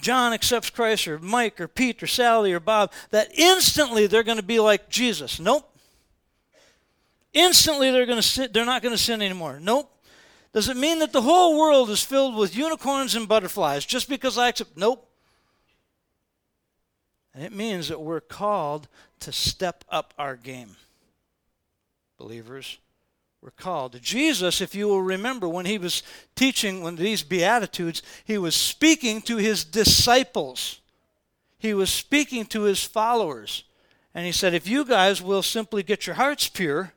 John 0.00 0.32
accepts 0.32 0.70
Christ, 0.70 1.06
or 1.06 1.18
Mike, 1.18 1.60
or 1.60 1.68
Pete, 1.68 2.02
or 2.02 2.06
Sally, 2.06 2.52
or 2.52 2.60
Bob, 2.60 2.92
that 3.10 3.30
instantly 3.34 4.06
they're 4.06 4.22
going 4.22 4.38
to 4.38 4.42
be 4.42 4.58
like 4.58 4.88
Jesus? 4.88 5.38
Nope. 5.38 5.70
Instantly 7.34 7.90
they're 7.90 8.06
going 8.06 8.16
to 8.16 8.22
sit, 8.22 8.54
they're 8.54 8.64
not 8.64 8.80
going 8.80 8.94
to 8.94 9.02
sin 9.02 9.20
anymore. 9.20 9.60
Nope. 9.60 9.92
Does 10.54 10.70
it 10.70 10.78
mean 10.78 11.00
that 11.00 11.12
the 11.12 11.22
whole 11.22 11.58
world 11.58 11.90
is 11.90 12.02
filled 12.02 12.36
with 12.36 12.56
unicorns 12.56 13.14
and 13.14 13.28
butterflies 13.28 13.84
just 13.84 14.08
because 14.08 14.38
I 14.38 14.48
accept? 14.48 14.78
Nope. 14.78 15.06
And 17.34 17.44
it 17.44 17.52
means 17.52 17.88
that 17.88 18.00
we're 18.00 18.22
called 18.22 18.88
to 19.20 19.30
step 19.30 19.84
up 19.90 20.14
our 20.18 20.34
game 20.34 20.76
believers 22.18 22.78
were 23.40 23.50
called. 23.52 24.00
Jesus, 24.02 24.60
if 24.60 24.74
you 24.74 24.88
will 24.88 25.02
remember, 25.02 25.48
when 25.48 25.66
he 25.66 25.78
was 25.78 26.02
teaching 26.34 26.82
when 26.82 26.96
these 26.96 27.22
Beatitudes, 27.22 28.02
he 28.24 28.36
was 28.36 28.54
speaking 28.54 29.22
to 29.22 29.36
his 29.36 29.64
disciples. 29.64 30.80
He 31.58 31.72
was 31.74 31.90
speaking 31.90 32.44
to 32.46 32.62
his 32.62 32.84
followers. 32.84 33.64
And 34.14 34.26
he 34.26 34.32
said, 34.32 34.54
If 34.54 34.68
you 34.68 34.84
guys 34.84 35.22
will 35.22 35.42
simply 35.42 35.82
get 35.82 36.06
your 36.06 36.16
hearts 36.16 36.48
pure, 36.48 36.92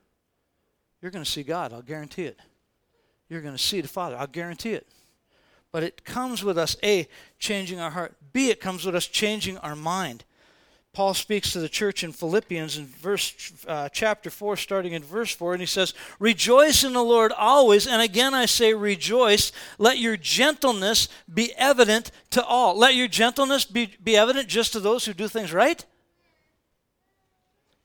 you're 1.02 1.12
going 1.12 1.24
to 1.24 1.30
see 1.30 1.44
God. 1.44 1.74
I'll 1.74 1.82
guarantee 1.82 2.26
it. 2.26 2.40
You're 3.30 3.42
going 3.42 3.56
to 3.56 3.62
see 3.62 3.82
the 3.82 3.88
Father. 3.88 4.18
I'll 4.18 4.28
guarantee 4.28 4.74
it. 4.74 4.88
But 5.72 5.84
it 5.84 6.04
comes 6.04 6.44
with 6.44 6.58
us, 6.58 6.76
A, 6.84 7.08
changing 7.40 7.80
our 7.80 7.92
heart. 7.92 8.16
B, 8.34 8.50
it 8.50 8.60
comes 8.60 8.86
with 8.86 8.96
us 8.96 9.08
changing 9.08 9.58
our 9.60 9.76
mind. 9.76 10.26
Paul 10.94 11.14
speaks 11.14 11.54
to 11.54 11.60
the 11.60 11.70
church 11.70 12.04
in 12.04 12.12
Philippians 12.12 12.78
in 12.78 12.86
verse 12.86 13.54
uh, 13.66 13.88
chapter 13.90 14.30
4 14.30 14.58
starting 14.58 14.92
in 14.92 15.02
verse 15.02 15.34
4 15.34 15.54
and 15.54 15.62
he 15.62 15.66
says 15.66 15.94
rejoice 16.20 16.84
in 16.84 16.92
the 16.92 17.04
Lord 17.04 17.32
always 17.32 17.88
and 17.88 18.02
again 18.02 18.34
I 18.34 18.46
say 18.46 18.74
rejoice 18.74 19.54
let 19.78 20.00
your 20.00 20.18
gentleness 20.18 21.08
be 21.34 21.54
evident 21.56 22.12
to 22.32 22.44
all. 22.44 22.78
Let 22.78 22.96
your 22.96 23.08
gentleness 23.08 23.64
be, 23.64 23.96
be 24.04 24.18
evident 24.18 24.50
just 24.50 24.74
to 24.74 24.82
those 24.82 25.06
who 25.06 25.14
do 25.14 25.30
things 25.30 25.54
right? 25.54 25.86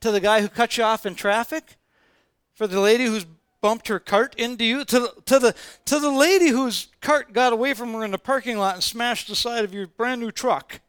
To 0.01 0.11
the 0.11 0.21
guy 0.21 0.41
who 0.41 0.49
cut 0.49 0.77
you 0.77 0.83
off 0.83 1.07
in 1.07 1.15
traffic? 1.15 1.77
For 2.55 2.67
the 2.67 2.81
lady 2.81 3.05
who's 3.05 3.27
bumped 3.61 3.87
her 3.87 4.01
cart 4.01 4.35
into 4.37 4.65
you? 4.65 4.85
To, 4.85 5.01
the, 5.01 5.15
to 5.27 5.39
the 5.39 5.55
to 5.85 6.01
the 6.01 6.11
lady 6.11 6.49
whose 6.49 6.89
cart 7.01 7.33
got 7.33 7.53
away 7.53 7.73
from 7.73 7.93
her 7.93 8.05
in 8.05 8.11
the 8.11 8.19
parking 8.19 8.59
lot 8.59 8.75
and 8.75 8.83
smashed 8.83 9.29
the 9.29 9.37
side 9.37 9.65
of 9.65 9.73
your 9.73 9.87
brand 9.87 10.21
new 10.21 10.33
truck 10.33 10.81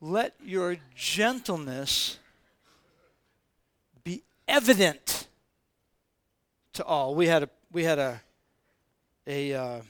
let 0.00 0.34
your 0.44 0.76
gentleness 0.94 2.18
be 4.04 4.22
evident 4.46 5.26
to 6.74 6.84
all. 6.84 7.14
We 7.14 7.26
had 7.26 7.44
a 7.44 7.48
we 7.72 7.84
had 7.84 7.98
a 7.98 8.20
a 9.26 9.54
uh, 9.54 9.80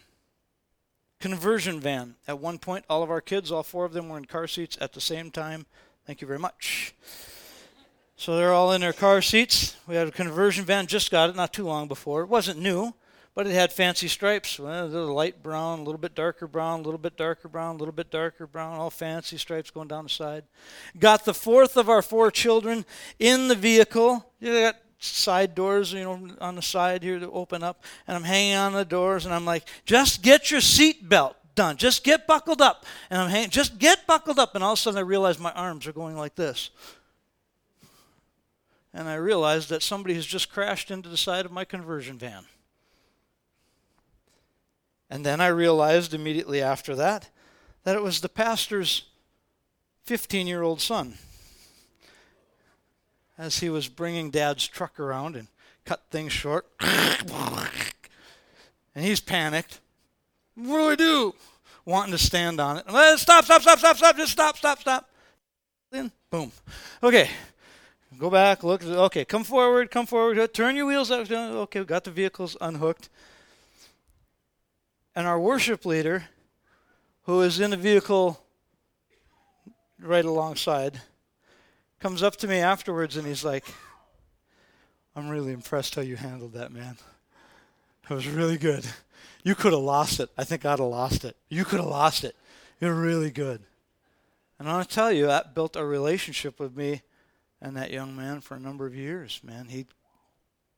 conversion 1.21 1.81
van 1.81 2.15
at 2.27 2.39
one 2.39 2.59
point. 2.59 2.85
All 2.89 3.03
of 3.03 3.11
our 3.11 3.21
kids, 3.21 3.51
all 3.51 3.63
four 3.63 3.85
of 3.85 3.93
them, 3.93 4.09
were 4.09 4.19
in 4.19 4.25
car 4.25 4.47
seats 4.47 4.79
at 4.81 4.93
the 4.93 5.01
same 5.01 5.31
time. 5.31 5.67
Thank 6.07 6.21
you 6.21 6.27
very 6.27 6.39
much. 6.39 6.95
So 8.17 8.37
they're 8.37 8.53
all 8.53 8.73
in 8.73 8.81
their 8.81 8.95
car 8.95 9.21
seats. 9.21 9.77
We 9.87 9.95
had 9.95 10.09
a 10.09 10.13
conversion 10.13 10.65
van, 10.65 10.87
just 10.87 11.11
got 11.11 11.29
it 11.29 11.37
not 11.37 11.53
too 11.53 11.67
long 11.67 11.87
before. 11.87 12.23
It 12.23 12.29
wasn't 12.29 12.61
new 12.61 12.95
but 13.37 13.47
it 13.47 13.53
had 13.53 13.71
fancy 13.71 14.09
stripes. 14.09 14.59
Well, 14.59 14.87
little 14.87 15.15
light 15.15 15.43
brown, 15.43 15.81
a 15.81 15.83
little 15.83 16.01
bit 16.01 16.15
darker 16.15 16.49
brown, 16.49 16.81
a 16.81 16.83
little 16.83 16.99
bit 16.99 17.19
darker 17.19 17.49
brown, 17.49 17.77
a 17.77 17.79
little 17.79 17.93
bit 17.93 18.11
darker 18.11 18.47
brown, 18.47 18.79
all 18.79 18.89
fancy 18.89 19.37
stripes 19.37 19.71
going 19.71 19.89
down 19.89 20.05
the 20.05 20.11
side. 20.11 20.45
Got 20.99 21.27
the 21.27 21.35
fourth 21.35 21.77
of 21.77 21.91
our 21.91 22.01
four 22.01 22.31
children 22.31 22.87
in 23.19 23.49
the 23.49 23.55
vehicle. 23.55 24.25
You 24.41 24.53
know, 24.53 24.61
got 24.63 24.77
side 24.99 25.55
doors, 25.55 25.93
you 25.93 26.03
know, 26.03 26.29
on 26.41 26.57
the 26.57 26.63
side 26.63 27.03
here 27.03 27.21
to 27.21 27.31
open 27.31 27.63
up, 27.63 27.85
and 28.09 28.17
I'm 28.17 28.25
hanging 28.25 28.57
on 28.57 28.73
the 28.73 28.87
doors, 28.87 29.27
and 29.27 29.35
I'm 29.35 29.45
like, 29.45 29.69
just 29.85 30.23
get 30.23 30.51
your 30.51 30.63
seat 30.63 31.07
belt 31.07 31.37
done. 31.55 31.77
Just 31.77 32.05
get 32.05 32.27
buckled 32.27 32.63
up. 32.63 32.87
And 33.11 33.21
I'm 33.21 33.29
hanging, 33.29 33.51
just 33.51 33.79
get 33.79 34.07
buckled 34.07 34.39
up. 34.39 34.55
And 34.55 34.65
all 34.65 34.73
of 34.73 34.79
a 34.79 34.81
sudden 34.81 34.99
I 34.99 35.03
realize 35.03 35.39
my 35.39 35.53
arms 35.53 35.87
are 35.87 35.93
going 35.93 36.17
like 36.17 36.37
this. 36.37 36.71
And 38.95 39.09
I 39.09 39.17
realized 39.17 39.69
that 39.69 39.83
somebody 39.83 40.15
has 40.15 40.25
just 40.25 40.51
crashed 40.51 40.91
into 40.91 41.11
the 41.11 41.19
side 41.19 41.45
of 41.45 41.53
my 41.53 41.67
conversion 41.67 42.17
van. 42.17 42.45
And 45.09 45.25
then 45.25 45.41
I 45.41 45.49
realized 45.49 46.15
immediately 46.15 46.61
after 46.61 46.97
that 46.97 47.31
that 47.85 47.97
it 47.97 48.03
was 48.03 48.21
the 48.21 48.29
pastor's 48.29 49.05
15 50.05 50.47
year 50.47 50.63
old 50.63 50.81
son. 50.81 51.15
As 53.39 53.59
he 53.59 53.69
was 53.69 53.89
bringing 53.89 54.31
dad's 54.31 54.67
truck 54.67 54.99
around 54.99 55.37
and 55.37 55.49
cut 55.85 56.05
things 56.11 56.33
short. 56.33 56.67
and 56.81 57.31
he's 59.05 59.21
panicked. 59.21 59.81
What 60.55 60.77
do 60.77 60.91
I 60.91 60.95
do? 60.97 61.35
Wanting 61.85 62.13
to 62.13 62.19
stand 62.19 62.61
on 62.61 62.79
it. 62.79 63.19
Stop, 63.19 63.45
stop, 63.45 63.63
stop, 63.63 63.79
stop, 63.79 63.97
stop, 63.97 64.17
just 64.17 64.33
stop, 64.33 64.57
stop, 64.57 64.81
stop. 64.81 65.09
Then, 65.91 66.11
boom. 66.31 66.51
Okay, 67.03 67.31
go 68.19 68.31
back, 68.31 68.65
look. 68.65 68.83
Okay, 68.83 69.25
come 69.25 69.45
forward, 69.45 69.91
come 69.91 70.07
forward. 70.07 70.53
Turn 70.53 70.75
your 70.75 70.87
wheels 70.87 71.11
up. 71.11 71.31
Okay, 71.31 71.85
got 71.85 72.05
the 72.05 72.11
vehicles 72.11 72.57
unhooked. 72.61 73.09
And 75.17 75.27
our 75.27 75.41
worship 75.41 75.87
leader, 75.87 76.27
who 77.23 77.41
is 77.41 77.59
in 77.59 77.71
the 77.71 77.77
vehicle 77.79 78.39
right 79.99 80.25
alongside, 80.25 81.01
comes 81.99 82.23
up 82.23 82.37
to 82.37 82.47
me 82.47 82.59
afterwards 82.59 83.17
and 83.17 83.27
he's 83.27 83.43
like, 83.43 83.65
I'm 85.17 85.31
really 85.31 85.55
impressed 85.55 85.95
how 85.95 86.03
you 86.03 86.17
handled 86.17 86.53
that, 86.53 86.71
man. 86.71 86.99
It 88.11 88.13
was 88.13 88.29
really 88.29 88.59
good. 88.59 88.85
You 89.43 89.55
could 89.55 89.73
have 89.73 89.81
lost 89.81 90.21
it. 90.21 90.29
I 90.37 90.45
think 90.45 90.67
I'd 90.67 90.81
have 90.81 90.81
lost 90.81 91.25
it. 91.25 91.35
You 91.49 91.65
could 91.65 91.81
have 91.81 91.89
lost 91.89 92.23
it. 92.23 92.37
You're 92.79 92.93
really 92.93 93.31
good. 93.31 93.63
And 94.59 94.69
I 94.69 94.75
want 94.75 94.87
to 94.87 94.95
tell 94.95 95.11
you, 95.11 95.27
that 95.29 95.55
built 95.55 95.77
a 95.77 95.85
relationship 95.85 96.61
with 96.61 96.77
me 96.77 97.01
and 97.63 97.75
that 97.75 97.91
young 97.91 98.15
man 98.15 98.43
for 98.43 98.55
a 98.55 98.61
number 98.61 98.87
of 98.87 98.95
years, 98.95 99.41
man. 99.43 99.69
He, 99.69 99.87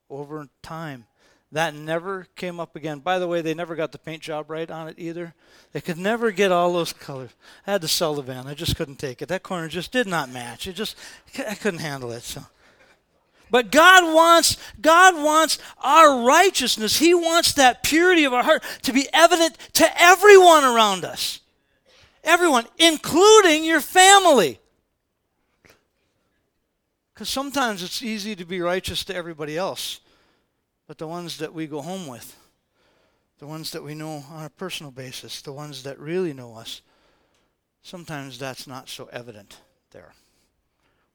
over 0.08 0.46
time, 0.62 1.06
that 1.52 1.74
never 1.74 2.26
came 2.36 2.60
up 2.60 2.76
again. 2.76 2.98
By 2.98 3.18
the 3.18 3.26
way, 3.26 3.40
they 3.40 3.54
never 3.54 3.74
got 3.74 3.92
the 3.92 3.98
paint 3.98 4.22
job 4.22 4.50
right 4.50 4.70
on 4.70 4.88
it 4.88 4.96
either. 4.98 5.34
They 5.72 5.80
could 5.80 5.96
never 5.96 6.30
get 6.30 6.52
all 6.52 6.72
those 6.72 6.92
colors. 6.92 7.30
I 7.66 7.72
had 7.72 7.80
to 7.82 7.88
sell 7.88 8.14
the 8.14 8.22
van. 8.22 8.46
I 8.46 8.54
just 8.54 8.76
couldn't 8.76 8.98
take 8.98 9.22
it. 9.22 9.28
That 9.28 9.42
corner 9.42 9.68
just 9.68 9.90
did 9.90 10.06
not 10.06 10.30
match. 10.30 10.66
It 10.66 10.74
just 10.74 10.96
I 11.46 11.54
couldn't 11.54 11.80
handle 11.80 12.12
it. 12.12 12.22
So 12.22 12.44
but 13.50 13.70
God 13.70 14.14
wants 14.14 14.56
God 14.80 15.22
wants 15.22 15.58
our 15.78 16.26
righteousness. 16.26 16.98
He 16.98 17.14
wants 17.14 17.52
that 17.54 17.82
purity 17.82 18.24
of 18.24 18.34
our 18.34 18.42
heart 18.42 18.62
to 18.82 18.92
be 18.92 19.08
evident 19.12 19.56
to 19.74 20.02
everyone 20.02 20.64
around 20.64 21.04
us. 21.04 21.40
Everyone, 22.24 22.66
including 22.76 23.64
your 23.64 23.80
family. 23.80 24.60
Because 27.14 27.30
sometimes 27.30 27.82
it's 27.82 28.02
easy 28.02 28.36
to 28.36 28.44
be 28.44 28.60
righteous 28.60 29.02
to 29.04 29.14
everybody 29.14 29.56
else 29.56 30.00
but 30.88 30.98
the 30.98 31.06
ones 31.06 31.36
that 31.36 31.54
we 31.54 31.66
go 31.66 31.82
home 31.82 32.08
with, 32.08 32.36
the 33.38 33.46
ones 33.46 33.70
that 33.70 33.84
we 33.84 33.94
know 33.94 34.24
on 34.32 34.46
a 34.46 34.50
personal 34.50 34.90
basis, 34.90 35.42
the 35.42 35.52
ones 35.52 35.82
that 35.84 36.00
really 36.00 36.32
know 36.32 36.54
us, 36.54 36.80
sometimes 37.82 38.38
that's 38.38 38.66
not 38.66 38.88
so 38.88 39.08
evident 39.12 39.60
there. 39.92 40.14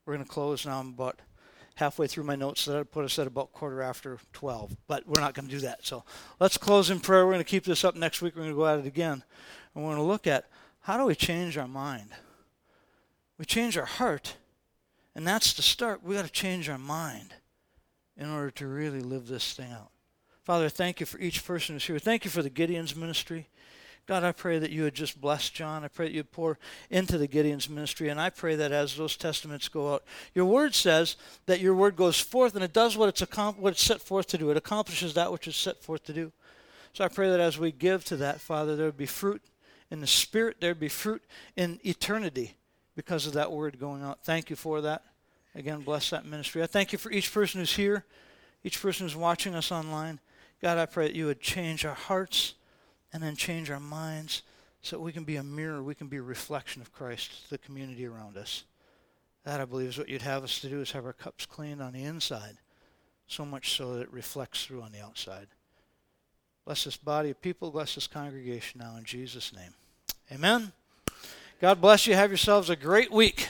We're 0.06 0.14
going 0.14 0.24
to 0.24 0.30
close 0.30 0.64
now. 0.64 0.78
I'm 0.78 0.90
about 0.90 1.18
halfway 1.74 2.06
through 2.06 2.22
my 2.22 2.36
notes 2.36 2.64
that 2.66 2.76
I 2.76 2.84
put 2.84 3.04
us 3.04 3.18
at 3.18 3.26
about 3.26 3.52
quarter 3.52 3.82
after 3.82 4.18
12, 4.32 4.76
but 4.86 5.06
we're 5.08 5.20
not 5.20 5.34
going 5.34 5.48
to 5.48 5.54
do 5.54 5.60
that. 5.62 5.84
So 5.84 6.04
let's 6.38 6.56
close 6.56 6.88
in 6.88 7.00
prayer. 7.00 7.26
We're 7.26 7.32
going 7.32 7.44
to 7.44 7.50
keep 7.50 7.64
this 7.64 7.84
up 7.84 7.96
next 7.96 8.22
week. 8.22 8.36
We're 8.36 8.42
going 8.42 8.54
to 8.54 8.56
go 8.56 8.66
at 8.66 8.78
it 8.78 8.86
again. 8.86 9.24
And 9.74 9.84
we're 9.84 9.90
going 9.90 10.02
to 10.02 10.08
look 10.08 10.28
at 10.28 10.48
how 10.82 10.96
do 10.98 11.04
we 11.04 11.16
change 11.16 11.58
our 11.58 11.66
mind? 11.66 12.10
We 13.38 13.44
change 13.44 13.76
our 13.76 13.86
heart, 13.86 14.36
and 15.16 15.26
that's 15.26 15.52
the 15.52 15.62
start. 15.62 16.04
we 16.04 16.14
got 16.14 16.26
to 16.26 16.30
change 16.30 16.68
our 16.68 16.78
mind 16.78 17.34
in 18.16 18.30
order 18.30 18.50
to 18.52 18.66
really 18.66 19.00
live 19.00 19.26
this 19.26 19.52
thing 19.52 19.72
out. 19.72 19.90
Father, 20.44 20.68
thank 20.68 21.00
you 21.00 21.06
for 21.06 21.18
each 21.18 21.44
person 21.44 21.74
who's 21.74 21.86
here. 21.86 21.98
Thank 21.98 22.24
you 22.24 22.30
for 22.30 22.42
the 22.42 22.50
Gideon's 22.50 22.94
ministry. 22.94 23.48
God, 24.06 24.22
I 24.22 24.32
pray 24.32 24.58
that 24.58 24.70
you 24.70 24.82
would 24.82 24.94
just 24.94 25.18
bless 25.18 25.48
John. 25.48 25.82
I 25.82 25.88
pray 25.88 26.06
that 26.06 26.14
you'd 26.14 26.30
pour 26.30 26.58
into 26.90 27.16
the 27.16 27.26
Gideon's 27.26 27.70
ministry. 27.70 28.10
And 28.10 28.20
I 28.20 28.28
pray 28.28 28.54
that 28.56 28.70
as 28.70 28.96
those 28.96 29.16
testaments 29.16 29.68
go 29.68 29.94
out, 29.94 30.04
your 30.34 30.44
word 30.44 30.74
says 30.74 31.16
that 31.46 31.60
your 31.60 31.74
word 31.74 31.96
goes 31.96 32.20
forth 32.20 32.54
and 32.54 32.62
it 32.62 32.74
does 32.74 32.98
what 32.98 33.08
it's, 33.08 33.36
what 33.56 33.72
it's 33.72 33.82
set 33.82 34.02
forth 34.02 34.26
to 34.28 34.38
do. 34.38 34.50
It 34.50 34.58
accomplishes 34.58 35.14
that 35.14 35.32
which 35.32 35.48
it's 35.48 35.56
set 35.56 35.82
forth 35.82 36.04
to 36.04 36.12
do. 36.12 36.32
So 36.92 37.02
I 37.02 37.08
pray 37.08 37.30
that 37.30 37.40
as 37.40 37.58
we 37.58 37.72
give 37.72 38.04
to 38.06 38.16
that, 38.18 38.42
Father, 38.42 38.76
there 38.76 38.86
would 38.86 38.98
be 38.98 39.06
fruit 39.06 39.42
in 39.90 40.00
the 40.00 40.06
Spirit, 40.06 40.58
there 40.60 40.70
would 40.70 40.80
be 40.80 40.88
fruit 40.88 41.22
in 41.56 41.80
eternity 41.84 42.54
because 42.94 43.26
of 43.26 43.32
that 43.32 43.52
word 43.52 43.78
going 43.80 44.02
out. 44.02 44.22
Thank 44.22 44.50
you 44.50 44.56
for 44.56 44.82
that. 44.82 45.02
Again, 45.54 45.80
bless 45.80 46.10
that 46.10 46.26
ministry. 46.26 46.62
I 46.62 46.66
thank 46.66 46.92
you 46.92 46.98
for 46.98 47.12
each 47.12 47.32
person 47.32 47.60
who's 47.60 47.76
here, 47.76 48.04
each 48.64 48.80
person 48.80 49.06
who's 49.06 49.16
watching 49.16 49.54
us 49.54 49.70
online. 49.70 50.18
God, 50.60 50.78
I 50.78 50.86
pray 50.86 51.06
that 51.06 51.16
you 51.16 51.26
would 51.26 51.40
change 51.40 51.84
our 51.84 51.94
hearts 51.94 52.54
and 53.12 53.22
then 53.22 53.36
change 53.36 53.70
our 53.70 53.80
minds 53.80 54.42
so 54.82 54.96
that 54.96 55.02
we 55.02 55.12
can 55.12 55.24
be 55.24 55.36
a 55.36 55.42
mirror, 55.42 55.82
we 55.82 55.94
can 55.94 56.08
be 56.08 56.16
a 56.16 56.22
reflection 56.22 56.82
of 56.82 56.92
Christ 56.92 57.44
to 57.44 57.50
the 57.50 57.58
community 57.58 58.06
around 58.06 58.36
us. 58.36 58.64
That, 59.44 59.60
I 59.60 59.64
believe, 59.64 59.90
is 59.90 59.98
what 59.98 60.08
you'd 60.08 60.22
have 60.22 60.42
us 60.42 60.60
to 60.60 60.68
do, 60.68 60.80
is 60.80 60.92
have 60.92 61.06
our 61.06 61.12
cups 61.12 61.46
cleaned 61.46 61.80
on 61.80 61.92
the 61.92 62.04
inside, 62.04 62.56
so 63.26 63.44
much 63.44 63.76
so 63.76 63.94
that 63.94 64.02
it 64.02 64.12
reflects 64.12 64.64
through 64.64 64.82
on 64.82 64.92
the 64.92 65.00
outside. 65.00 65.46
Bless 66.64 66.84
this 66.84 66.96
body 66.96 67.30
of 67.30 67.40
people, 67.40 67.70
bless 67.70 67.94
this 67.94 68.06
congregation 68.06 68.80
now 68.80 68.96
in 68.96 69.04
Jesus' 69.04 69.52
name. 69.54 69.74
Amen. 70.32 70.72
God 71.60 71.80
bless 71.80 72.06
you. 72.06 72.14
Have 72.14 72.30
yourselves 72.30 72.70
a 72.70 72.76
great 72.76 73.12
week. 73.12 73.48